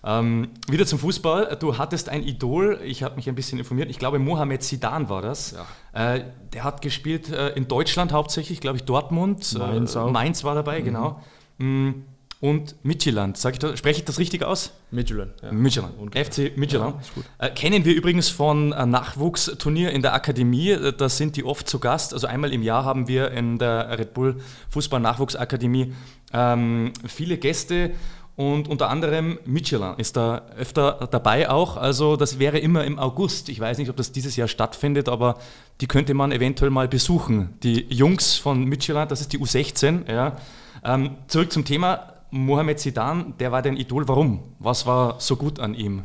Ähm, 0.04 0.48
wieder 0.68 0.86
zum 0.86 0.98
Fußball. 0.98 1.56
Du 1.60 1.78
hattest 1.78 2.08
ein 2.08 2.22
Idol, 2.22 2.80
ich 2.84 3.02
habe 3.02 3.16
mich 3.16 3.28
ein 3.28 3.34
bisschen 3.34 3.58
informiert, 3.58 3.90
ich 3.90 3.98
glaube 3.98 4.18
Mohamed 4.18 4.62
Sidan 4.62 5.08
war 5.08 5.22
das. 5.22 5.56
Ja. 5.94 6.14
Äh, 6.14 6.24
der 6.52 6.64
hat 6.64 6.82
gespielt 6.82 7.30
äh, 7.30 7.50
in 7.50 7.68
Deutschland 7.68 8.12
hauptsächlich, 8.12 8.60
glaube 8.60 8.76
ich 8.76 8.84
Dortmund. 8.84 9.56
Mainz, 9.58 9.94
äh, 9.94 10.04
Mainz 10.04 10.44
war 10.44 10.54
dabei, 10.54 10.80
mhm. 10.80 10.84
genau. 10.84 11.22
Mhm 11.58 12.04
und 12.40 12.76
Midtjylland. 12.84 13.36
Spreche 13.36 13.98
ich 13.98 14.04
das 14.04 14.18
richtig 14.18 14.44
aus? 14.44 14.72
Midtjylland. 14.92 15.32
Ja. 15.42 15.50
Midtjylland. 15.50 15.94
FC 16.16 16.56
Midtjylland. 16.56 16.96
Ja, 17.40 17.46
äh, 17.46 17.50
kennen 17.50 17.84
wir 17.84 17.94
übrigens 17.94 18.28
von 18.28 18.72
äh, 18.72 18.86
Nachwuchsturnier 18.86 19.90
in 19.90 20.02
der 20.02 20.14
Akademie. 20.14 20.70
Äh, 20.70 20.92
da 20.92 21.08
sind 21.08 21.36
die 21.36 21.44
oft 21.44 21.68
zu 21.68 21.80
Gast. 21.80 22.14
Also 22.14 22.28
einmal 22.28 22.52
im 22.52 22.62
Jahr 22.62 22.84
haben 22.84 23.08
wir 23.08 23.32
in 23.32 23.58
der 23.58 23.98
Red 23.98 24.14
Bull 24.14 24.40
Fußball 24.70 25.00
Nachwuchsakademie 25.00 25.94
ähm, 26.32 26.92
viele 27.06 27.38
Gäste. 27.38 27.90
Und 28.38 28.68
unter 28.68 28.88
anderem 28.88 29.40
Midtjylland 29.46 29.98
ist 29.98 30.16
da 30.16 30.42
öfter 30.56 31.08
dabei 31.10 31.50
auch. 31.50 31.76
Also 31.76 32.14
das 32.14 32.38
wäre 32.38 32.60
immer 32.60 32.84
im 32.84 32.96
August. 32.96 33.48
Ich 33.48 33.58
weiß 33.58 33.78
nicht, 33.78 33.90
ob 33.90 33.96
das 33.96 34.12
dieses 34.12 34.36
Jahr 34.36 34.46
stattfindet, 34.46 35.08
aber 35.08 35.38
die 35.80 35.88
könnte 35.88 36.14
man 36.14 36.30
eventuell 36.30 36.70
mal 36.70 36.86
besuchen. 36.86 37.54
Die 37.64 37.92
Jungs 37.92 38.36
von 38.36 38.62
Midtjylland, 38.62 39.10
das 39.10 39.22
ist 39.22 39.32
die 39.32 39.40
U16. 39.40 40.08
Ja. 40.08 40.36
Ähm, 40.84 41.16
zurück 41.26 41.50
zum 41.50 41.64
Thema 41.64 42.12
Mohamed 42.30 42.78
Zidane, 42.78 43.34
der 43.40 43.50
war 43.50 43.60
dein 43.60 43.76
Idol. 43.76 44.06
Warum? 44.06 44.38
Was 44.60 44.86
war 44.86 45.16
so 45.18 45.34
gut 45.34 45.58
an 45.58 45.74
ihm? 45.74 46.04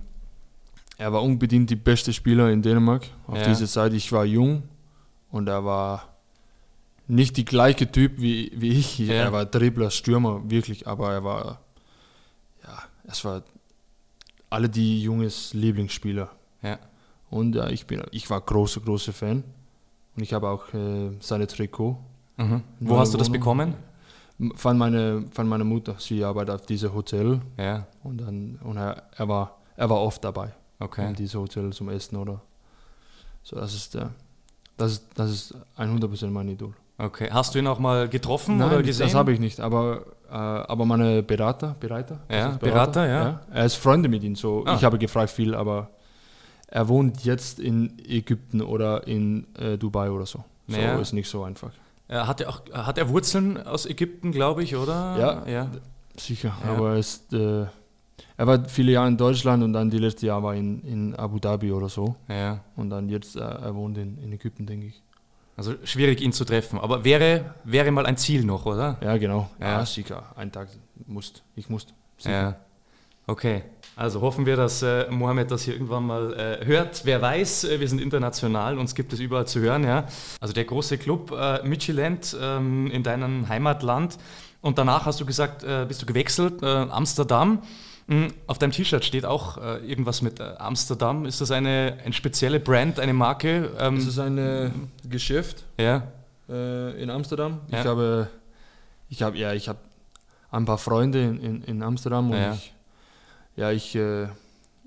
Er 0.98 1.14
war 1.14 1.22
unbedingt 1.22 1.70
die 1.70 1.76
beste 1.76 2.14
Spieler 2.14 2.50
in 2.50 2.64
Dänemark. 2.64 3.06
Auf 3.28 3.38
ja. 3.38 3.48
diese 3.48 3.68
Zeit, 3.68 3.94
ich 3.94 4.12
war 4.12 4.26
jung 4.26 4.64
und 5.30 5.48
er 5.48 5.66
war 5.66 6.16
nicht 7.08 7.38
die 7.38 7.46
gleiche 7.46 7.92
Typ 7.92 8.14
wie, 8.18 8.52
wie 8.56 8.70
ich. 8.70 8.98
Ja. 8.98 9.14
Er 9.14 9.32
war 9.32 9.46
Dribbler, 9.46 9.92
Stürmer, 9.92 10.42
wirklich, 10.50 10.88
aber 10.88 11.14
er 11.14 11.24
war, 11.24 11.60
es 13.06 13.24
war 13.26 13.44
alle 14.50 14.70
die 14.70 15.04
junges 15.04 15.54
Lieblingsspieler. 15.54 16.30
Ja. 16.62 16.80
Und 17.30 17.56
ja, 17.56 17.70
ich, 17.70 17.88
bin, 17.88 18.04
ich 18.12 18.30
war 18.30 18.42
großer, 18.42 18.82
großer 18.82 19.14
Fan. 19.14 19.44
Und 20.16 20.24
ich 20.24 20.34
habe 20.34 20.50
auch 20.50 20.74
äh, 20.74 21.12
seine 21.20 21.48
Trikot. 21.48 21.98
Mhm. 22.38 22.64
Wo 22.80 22.98
hast 23.00 23.14
du 23.14 23.18
das 23.18 23.32
bekommen? 23.32 23.76
von, 24.56 24.78
meine, 24.78 25.26
von 25.32 25.48
meiner 25.48 25.64
Mutter. 25.64 25.96
Sie 26.00 26.24
arbeitet 26.24 26.56
auf 26.56 26.66
diesem 26.66 26.94
Hotel. 26.94 27.42
Ja. 27.58 27.88
Und, 28.04 28.22
dann, 28.22 28.60
und 28.64 28.78
er, 28.78 29.04
er, 29.16 29.28
war, 29.28 29.58
er 29.76 29.90
war 29.90 30.02
oft 30.02 30.24
dabei. 30.24 30.54
Okay. 30.80 31.08
In 31.08 31.16
diesem 31.16 31.42
Hotel 31.42 31.72
zum 31.72 31.90
Essen 31.90 32.18
oder 32.18 32.42
so. 33.44 33.56
Das 33.56 33.74
ist, 33.74 33.94
der, 33.94 34.12
das 34.78 34.94
ist, 34.94 35.06
das 35.16 35.30
ist 35.30 35.56
100% 35.78 36.28
mein 36.28 36.50
Idol. 36.50 36.74
Okay. 36.98 37.30
Hast 37.32 37.56
du 37.56 37.60
ihn 37.60 37.68
auch 37.68 37.80
mal 37.80 38.08
getroffen 38.08 38.58
Nein, 38.58 38.68
oder 38.68 38.84
gesehen? 38.84 39.08
das 39.08 39.16
habe 39.16 39.34
ich 39.34 39.40
nicht. 39.40 39.60
Aber, 39.60 40.06
äh, 40.23 40.23
aber 40.38 40.86
meine 40.86 41.22
Berater, 41.22 41.76
Berater, 41.80 42.20
ja, 42.30 42.50
Berater, 42.50 42.60
Berater 42.60 43.08
ja. 43.08 43.24
ja. 43.24 43.42
Er 43.52 43.66
ist 43.66 43.76
Freunde 43.76 44.10
mit 44.10 44.24
ihm. 44.24 44.36
So. 44.36 44.64
Ah. 44.66 44.76
Ich 44.76 44.84
habe 44.84 44.98
gefragt 44.98 45.32
viel, 45.32 45.54
aber 45.54 45.90
er 46.68 46.88
wohnt 46.88 47.24
jetzt 47.24 47.60
in 47.60 48.00
Ägypten 48.08 48.62
oder 48.62 49.06
in 49.08 49.46
äh, 49.58 49.78
Dubai 49.78 50.10
oder 50.10 50.26
so. 50.26 50.44
So 50.68 50.78
naja. 50.78 50.98
ist 51.00 51.14
nicht 51.14 51.30
so 51.30 51.44
einfach. 51.44 51.72
Hat 52.10 52.42
er, 52.42 52.50
auch, 52.50 52.62
hat 52.72 52.98
er 52.98 53.10
Wurzeln 53.10 53.62
aus 53.66 53.86
Ägypten, 53.86 54.32
glaube 54.32 54.64
ich, 54.64 54.76
oder? 54.76 55.18
Ja, 55.18 55.52
ja. 55.52 55.68
sicher. 56.16 56.56
Ja. 56.64 56.72
Aber 56.72 56.92
er, 56.92 56.98
ist, 56.98 57.34
äh, 57.34 57.66
er 58.38 58.48
war 58.48 58.66
viele 58.66 58.92
Jahre 58.92 59.08
in 59.08 59.18
Deutschland 59.18 59.64
und 59.64 59.74
dann 59.74 59.90
die 59.90 59.98
letzte 59.98 60.28
Jahr 60.28 60.44
war 60.44 60.54
in, 60.54 60.82
in 60.84 61.16
Abu 61.16 61.40
Dhabi 61.40 61.72
oder 61.72 61.90
so. 61.90 62.16
Ja. 62.30 62.60
Und 62.76 62.90
dann 62.90 63.10
jetzt, 63.10 63.36
äh, 63.36 63.40
er 63.40 63.74
wohnt 63.74 63.98
in, 63.98 64.18
in 64.20 64.32
Ägypten, 64.32 64.66
denke 64.66 64.88
ich. 64.88 65.02
Also 65.56 65.76
schwierig, 65.84 66.22
ihn 66.22 66.34
zu 66.34 66.46
treffen. 66.46 66.80
Aber 66.80 67.04
wäre, 67.04 67.54
wäre 67.64 67.92
mal 67.92 68.06
ein 68.06 68.18
Ziel 68.18 68.44
noch, 68.44 68.66
oder? 68.66 68.98
Ja, 69.02 69.18
genau. 69.18 69.50
Ja, 69.60 69.80
ja 69.80 69.86
sicher. 69.86 70.24
Ein 70.36 70.52
Tag 70.52 70.68
musst. 71.06 71.44
Ich 71.56 71.70
muss. 71.70 71.88
Ja. 72.24 72.56
Okay. 73.28 73.64
Also 73.96 74.22
hoffen 74.22 74.46
wir, 74.48 74.56
dass 74.56 74.82
äh, 74.82 75.10
Mohammed 75.12 75.52
das 75.52 75.64
hier 75.64 75.76
irgendwann 75.76 76.06
mal 76.06 76.34
äh, 76.34 76.66
hört. 76.66 77.06
Wer 77.06 77.22
weiß, 77.22 77.66
äh, 77.66 77.80
wir 77.80 77.88
sind 77.88 78.02
international, 78.02 78.80
uns 78.80 78.96
gibt 78.96 79.14
es 79.14 79.20
überall 79.20 79.46
zu 79.46 79.60
hören. 79.60 79.84
Ja? 79.84 80.08
Also 80.40 80.54
der 80.54 80.66
große 80.66 80.98
Club 80.98 81.32
äh, 81.32 81.62
Midtjylland 81.64 82.36
ähm, 82.42 82.90
in 82.90 83.04
deinem 83.04 83.48
Heimatland. 83.48 84.18
Und 84.62 84.78
danach 84.78 85.06
hast 85.06 85.22
du 85.22 85.26
gesagt, 85.26 85.64
äh, 85.64 85.86
bist 85.88 86.02
du 86.02 86.06
gewechselt, 86.06 86.64
äh, 86.64 86.66
Amsterdam. 86.66 87.62
Mhm. 88.08 88.34
Auf 88.48 88.60
deinem 88.60 88.72
T-Shirt 88.72 89.06
steht 89.06 89.26
auch 89.26 89.58
äh, 89.58 89.78
irgendwas 89.86 90.22
mit 90.22 90.42
Amsterdam. 90.42 91.26
Ist 91.26 91.42
das 91.42 91.52
eine, 91.52 91.98
eine 92.04 92.14
spezielle 92.14 92.60
Brand, 92.60 93.00
eine 93.00 93.14
Marke? 93.14 93.72
Ähm, 93.80 93.96
das 93.96 94.08
ist 94.08 94.20
ein 94.20 94.90
Geschäft 95.10 95.64
ja. 95.78 96.04
in 96.48 97.10
Amsterdam. 97.10 97.62
Ja. 97.70 97.80
Ich 97.80 97.86
habe, 97.88 98.30
ich 99.10 99.24
habe, 99.24 99.38
ja, 99.38 99.54
ich 99.54 99.70
habe 99.70 99.80
ein 100.52 100.66
paar 100.66 100.78
Freunde 100.78 101.22
in, 101.22 101.40
in, 101.40 101.62
in 101.64 101.84
Amsterdam 101.84 102.32
und 102.32 102.38
ja. 102.38 102.54
ich 102.54 102.74
ja, 103.56 103.72
ich, 103.72 103.96
äh, 103.96 104.28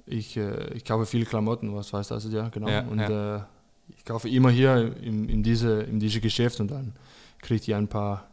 ich, 0.07 0.37
äh, 0.37 0.75
ich 0.75 0.85
kaufe 0.85 1.07
viele 1.07 1.25
Klamotten, 1.25 1.75
was 1.75 1.93
weißt 1.93 2.11
du, 2.11 2.15
also, 2.15 2.29
ja, 2.29 2.49
genau. 2.49 2.69
Ja, 2.69 2.81
und. 2.83 2.99
Äh, 2.99 3.41
ich 3.89 4.05
kaufe 4.05 4.29
immer 4.29 4.51
hier 4.51 4.97
in, 5.01 5.29
in, 5.29 5.45
diese, 5.45 5.83
in 5.83 6.01
diese 6.01 6.21
Geschäft 6.21 6.59
und 6.59 6.73
dann 6.73 6.93
kriegt 7.39 7.69
ihr 7.69 7.77
ein 7.77 7.87
paar, 7.87 8.27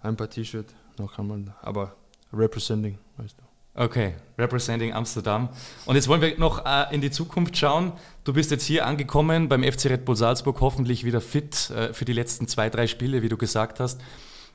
ein 0.00 0.16
paar 0.16 0.30
T-Shirts, 0.30 0.74
noch 0.96 1.14
kann 1.14 1.26
man, 1.26 1.52
aber 1.60 1.94
representing, 2.32 2.98
weißt 3.18 3.36
du. 3.38 3.42
Okay, 3.76 4.14
representing 4.38 4.92
Amsterdam. 4.92 5.48
Und 5.84 5.96
jetzt 5.96 6.06
wollen 6.06 6.20
wir 6.20 6.38
noch 6.38 6.64
äh, 6.64 6.94
in 6.94 7.00
die 7.00 7.10
Zukunft 7.10 7.56
schauen. 7.56 7.92
Du 8.22 8.32
bist 8.32 8.52
jetzt 8.52 8.64
hier 8.64 8.86
angekommen 8.86 9.48
beim 9.48 9.64
FC 9.64 9.86
Red 9.86 10.04
Bull 10.04 10.14
Salzburg, 10.14 10.60
hoffentlich 10.60 11.04
wieder 11.04 11.20
fit 11.20 11.70
äh, 11.70 11.92
für 11.92 12.04
die 12.04 12.12
letzten 12.12 12.46
zwei, 12.46 12.70
drei 12.70 12.86
Spiele, 12.86 13.22
wie 13.22 13.28
du 13.28 13.36
gesagt 13.36 13.80
hast. 13.80 14.00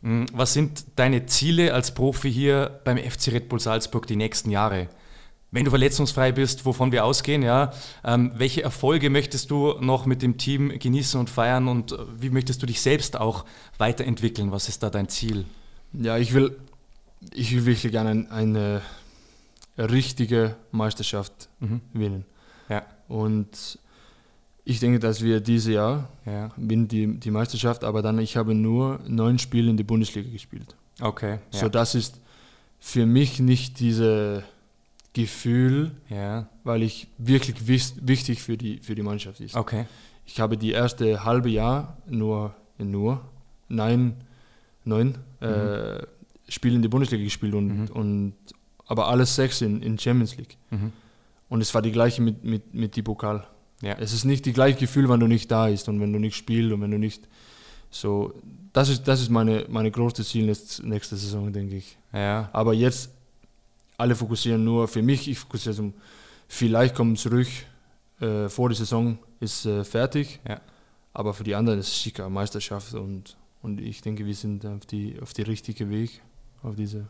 Mhm. 0.01 0.27
Was 0.31 0.53
sind 0.53 0.85
deine 0.95 1.25
Ziele 1.25 1.73
als 1.73 1.93
Profi 1.93 2.31
hier 2.31 2.79
beim 2.85 2.97
FC 2.97 3.33
Red 3.33 3.49
Bull 3.49 3.59
Salzburg 3.59 4.07
die 4.07 4.15
nächsten 4.15 4.51
Jahre? 4.51 4.87
wenn 5.51 5.65
du 5.65 5.71
verletzungsfrei 5.71 6.31
bist, 6.31 6.65
wovon 6.65 6.91
wir 6.91 7.05
ausgehen, 7.05 7.41
ja, 7.41 7.73
ähm, 8.03 8.31
welche 8.35 8.61
Erfolge 8.61 9.09
möchtest 9.09 9.49
du 9.49 9.73
noch 9.79 10.05
mit 10.05 10.21
dem 10.21 10.37
Team 10.37 10.77
genießen 10.77 11.19
und 11.19 11.29
feiern 11.29 11.67
und 11.67 11.91
äh, 11.91 11.97
wie 12.19 12.29
möchtest 12.29 12.61
du 12.61 12.67
dich 12.67 12.81
selbst 12.81 13.19
auch 13.19 13.45
weiterentwickeln? 13.77 14.51
Was 14.51 14.69
ist 14.69 14.83
da 14.83 14.89
dein 14.89 15.09
Ziel? 15.09 15.45
Ja, 15.93 16.17
ich 16.17 16.33
will, 16.33 16.55
ich 17.33 17.51
will 17.51 17.65
wirklich 17.65 17.91
gerne 17.91 18.11
eine, 18.11 18.31
eine 18.31 18.81
richtige 19.79 20.55
Meisterschaft 20.71 21.49
mhm. 21.59 21.81
gewinnen. 21.93 22.25
Ja. 22.69 22.83
Und 23.07 23.79
ich 24.65 24.79
denke, 24.79 24.99
dass 24.99 25.23
wir 25.23 25.39
dieses 25.39 25.73
Jahr 25.73 26.09
ja. 26.25 26.49
gewinnen 26.49 26.87
die, 26.87 27.19
die 27.19 27.31
Meisterschaft, 27.31 27.83
aber 27.83 28.01
dann 28.01 28.19
ich 28.19 28.37
habe 28.37 28.53
nur 28.53 28.99
neun 29.07 29.39
Spiele 29.39 29.69
in 29.69 29.77
der 29.77 29.83
Bundesliga 29.83 30.29
gespielt. 30.29 30.75
Okay. 31.01 31.39
Ja. 31.51 31.59
So 31.59 31.69
das 31.69 31.95
ist 31.95 32.19
für 32.79 33.05
mich 33.05 33.39
nicht 33.39 33.79
diese 33.79 34.43
Gefühl, 35.13 35.91
ja. 36.09 36.47
weil 36.63 36.83
ich 36.83 37.07
wirklich 37.17 37.67
wichtig 37.67 38.41
für 38.41 38.57
die, 38.57 38.77
für 38.77 38.95
die 38.95 39.01
Mannschaft 39.01 39.39
ist. 39.39 39.55
Okay. 39.55 39.85
Ich 40.25 40.39
habe 40.39 40.57
die 40.57 40.71
erste 40.71 41.23
halbe 41.23 41.49
Jahr 41.49 41.97
nur, 42.07 42.53
nur 42.77 43.21
neun, 43.67 44.13
neun 44.85 45.17
mhm. 45.39 45.47
äh, 45.47 46.05
Spiele 46.47 46.75
in 46.75 46.81
der 46.81 46.89
Bundesliga 46.89 47.23
gespielt 47.23 47.55
und, 47.55 47.67
mhm. 47.67 47.87
und 47.87 48.33
aber 48.89 49.07
alles 49.07 49.35
sechs 49.35 49.61
in, 49.61 49.81
in 49.81 49.97
Champions 49.97 50.35
League. 50.35 50.57
Mhm. 50.71 50.91
Und 51.47 51.61
es 51.61 51.73
war 51.73 51.81
die 51.81 51.91
gleiche 51.91 52.21
mit, 52.21 52.43
mit, 52.43 52.73
mit 52.73 52.95
die 52.95 53.03
Pokal. 53.03 53.47
Ja. 53.81 53.93
Es 53.93 54.13
ist 54.13 54.25
nicht 54.25 54.45
die 54.45 54.51
gleiche 54.51 54.79
Gefühl, 54.79 55.07
wenn 55.07 55.19
du 55.19 55.27
nicht 55.27 55.49
da 55.49 55.67
bist 55.67 55.87
und 55.87 56.01
wenn 56.01 56.11
du 56.11 56.19
nicht 56.19 56.35
spielst 56.35 56.73
und 56.73 56.81
wenn 56.81 56.91
du 56.91 56.97
nicht 56.97 57.27
so. 57.91 58.33
Das 58.73 58.89
ist, 58.89 59.07
das 59.07 59.21
ist 59.21 59.29
meine, 59.29 59.65
meine 59.69 59.89
große 59.89 60.25
Ziel 60.25 60.45
nächste 60.83 61.15
Saison, 61.15 61.53
denke 61.53 61.77
ich. 61.77 61.97
Ja. 62.11 62.49
Aber 62.51 62.73
jetzt 62.73 63.11
alle 63.97 64.15
fokussieren 64.15 64.63
nur 64.63 64.87
für 64.87 65.01
mich, 65.01 65.27
ich 65.29 65.37
fokussiere 65.37 65.75
zum, 65.75 65.93
vielleicht 66.47 66.95
kommen 66.95 67.15
zurück 67.15 67.47
äh, 68.19 68.49
vor 68.49 68.69
der 68.69 68.75
Saison, 68.75 69.19
ist 69.39 69.65
äh, 69.65 69.83
fertig. 69.83 70.39
Ja. 70.47 70.61
Aber 71.13 71.33
für 71.33 71.43
die 71.43 71.55
anderen 71.55 71.79
ist 71.79 71.89
es 71.89 72.03
sicher 72.03 72.29
Meisterschaft 72.29 72.93
und, 72.95 73.37
und 73.61 73.81
ich 73.81 74.01
denke, 74.01 74.25
wir 74.25 74.35
sind 74.35 74.65
auf 74.65 74.85
die, 74.85 75.19
auf 75.21 75.33
die 75.33 75.43
richtige 75.43 75.89
Weg, 75.89 76.21
auf 76.63 76.75
diese 76.75 77.07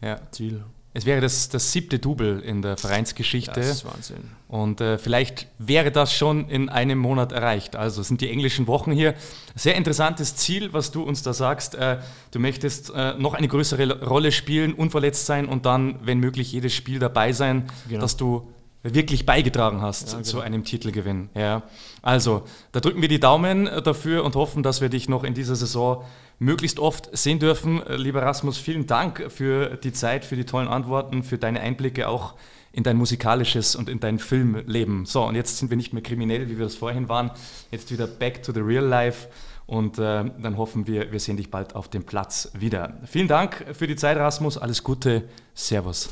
ja. 0.00 0.20
Ziel. 0.30 0.64
Es 0.98 1.06
wäre 1.06 1.20
das, 1.20 1.48
das 1.48 1.70
siebte 1.70 2.00
Double 2.00 2.40
in 2.40 2.60
der 2.60 2.76
Vereinsgeschichte. 2.76 3.52
Das 3.54 3.68
ist 3.68 3.84
Wahnsinn. 3.84 4.16
Und 4.48 4.80
äh, 4.80 4.98
vielleicht 4.98 5.46
wäre 5.58 5.92
das 5.92 6.12
schon 6.12 6.48
in 6.48 6.68
einem 6.68 6.98
Monat 6.98 7.30
erreicht. 7.30 7.76
Also 7.76 8.02
sind 8.02 8.20
die 8.20 8.28
englischen 8.28 8.66
Wochen 8.66 8.90
hier. 8.90 9.14
Sehr 9.54 9.76
interessantes 9.76 10.34
Ziel, 10.34 10.72
was 10.72 10.90
du 10.90 11.04
uns 11.04 11.22
da 11.22 11.32
sagst. 11.32 11.76
Äh, 11.76 11.98
du 12.32 12.40
möchtest 12.40 12.90
äh, 12.92 13.14
noch 13.14 13.34
eine 13.34 13.46
größere 13.46 14.06
Rolle 14.06 14.32
spielen, 14.32 14.74
unverletzt 14.74 15.24
sein 15.24 15.46
und 15.46 15.66
dann, 15.66 16.00
wenn 16.02 16.18
möglich, 16.18 16.50
jedes 16.50 16.74
Spiel 16.74 16.98
dabei 16.98 17.32
sein, 17.32 17.70
genau. 17.88 18.00
dass 18.00 18.16
du 18.16 18.52
wirklich 18.82 19.26
beigetragen 19.26 19.80
hast 19.82 20.08
ja, 20.08 20.12
genau. 20.14 20.24
zu 20.24 20.40
einem 20.40 20.64
Titelgewinn. 20.64 21.30
Ja. 21.34 21.62
Also, 22.02 22.42
da 22.72 22.80
drücken 22.80 23.02
wir 23.02 23.08
die 23.08 23.20
Daumen 23.20 23.68
dafür 23.84 24.24
und 24.24 24.36
hoffen, 24.36 24.62
dass 24.62 24.80
wir 24.80 24.88
dich 24.88 25.08
noch 25.08 25.24
in 25.24 25.34
dieser 25.34 25.56
Saison 25.56 26.04
möglichst 26.38 26.78
oft 26.78 27.16
sehen 27.16 27.38
dürfen. 27.38 27.82
Lieber 27.88 28.22
Rasmus, 28.22 28.58
vielen 28.58 28.86
Dank 28.86 29.26
für 29.30 29.76
die 29.76 29.92
Zeit, 29.92 30.24
für 30.24 30.36
die 30.36 30.44
tollen 30.44 30.68
Antworten, 30.68 31.22
für 31.22 31.38
deine 31.38 31.60
Einblicke 31.60 32.08
auch 32.08 32.34
in 32.72 32.84
dein 32.84 32.96
musikalisches 32.96 33.74
und 33.74 33.88
in 33.88 33.98
dein 33.98 34.18
Filmleben. 34.18 35.06
So, 35.06 35.24
und 35.24 35.34
jetzt 35.34 35.58
sind 35.58 35.70
wir 35.70 35.76
nicht 35.76 35.92
mehr 35.92 36.02
kriminell, 36.02 36.48
wie 36.48 36.58
wir 36.58 36.64
das 36.64 36.76
vorhin 36.76 37.08
waren. 37.08 37.30
Jetzt 37.70 37.90
wieder 37.90 38.06
back 38.06 38.42
to 38.42 38.52
the 38.52 38.60
real 38.60 38.84
life. 38.84 39.28
Und 39.66 39.98
äh, 39.98 40.24
dann 40.40 40.56
hoffen 40.56 40.86
wir, 40.86 41.12
wir 41.12 41.20
sehen 41.20 41.36
dich 41.36 41.50
bald 41.50 41.74
auf 41.74 41.88
dem 41.88 42.04
Platz 42.04 42.50
wieder. 42.58 42.94
Vielen 43.04 43.28
Dank 43.28 43.66
für 43.72 43.86
die 43.86 43.96
Zeit, 43.96 44.16
Rasmus. 44.16 44.56
Alles 44.56 44.82
Gute. 44.82 45.28
Servus. 45.54 46.10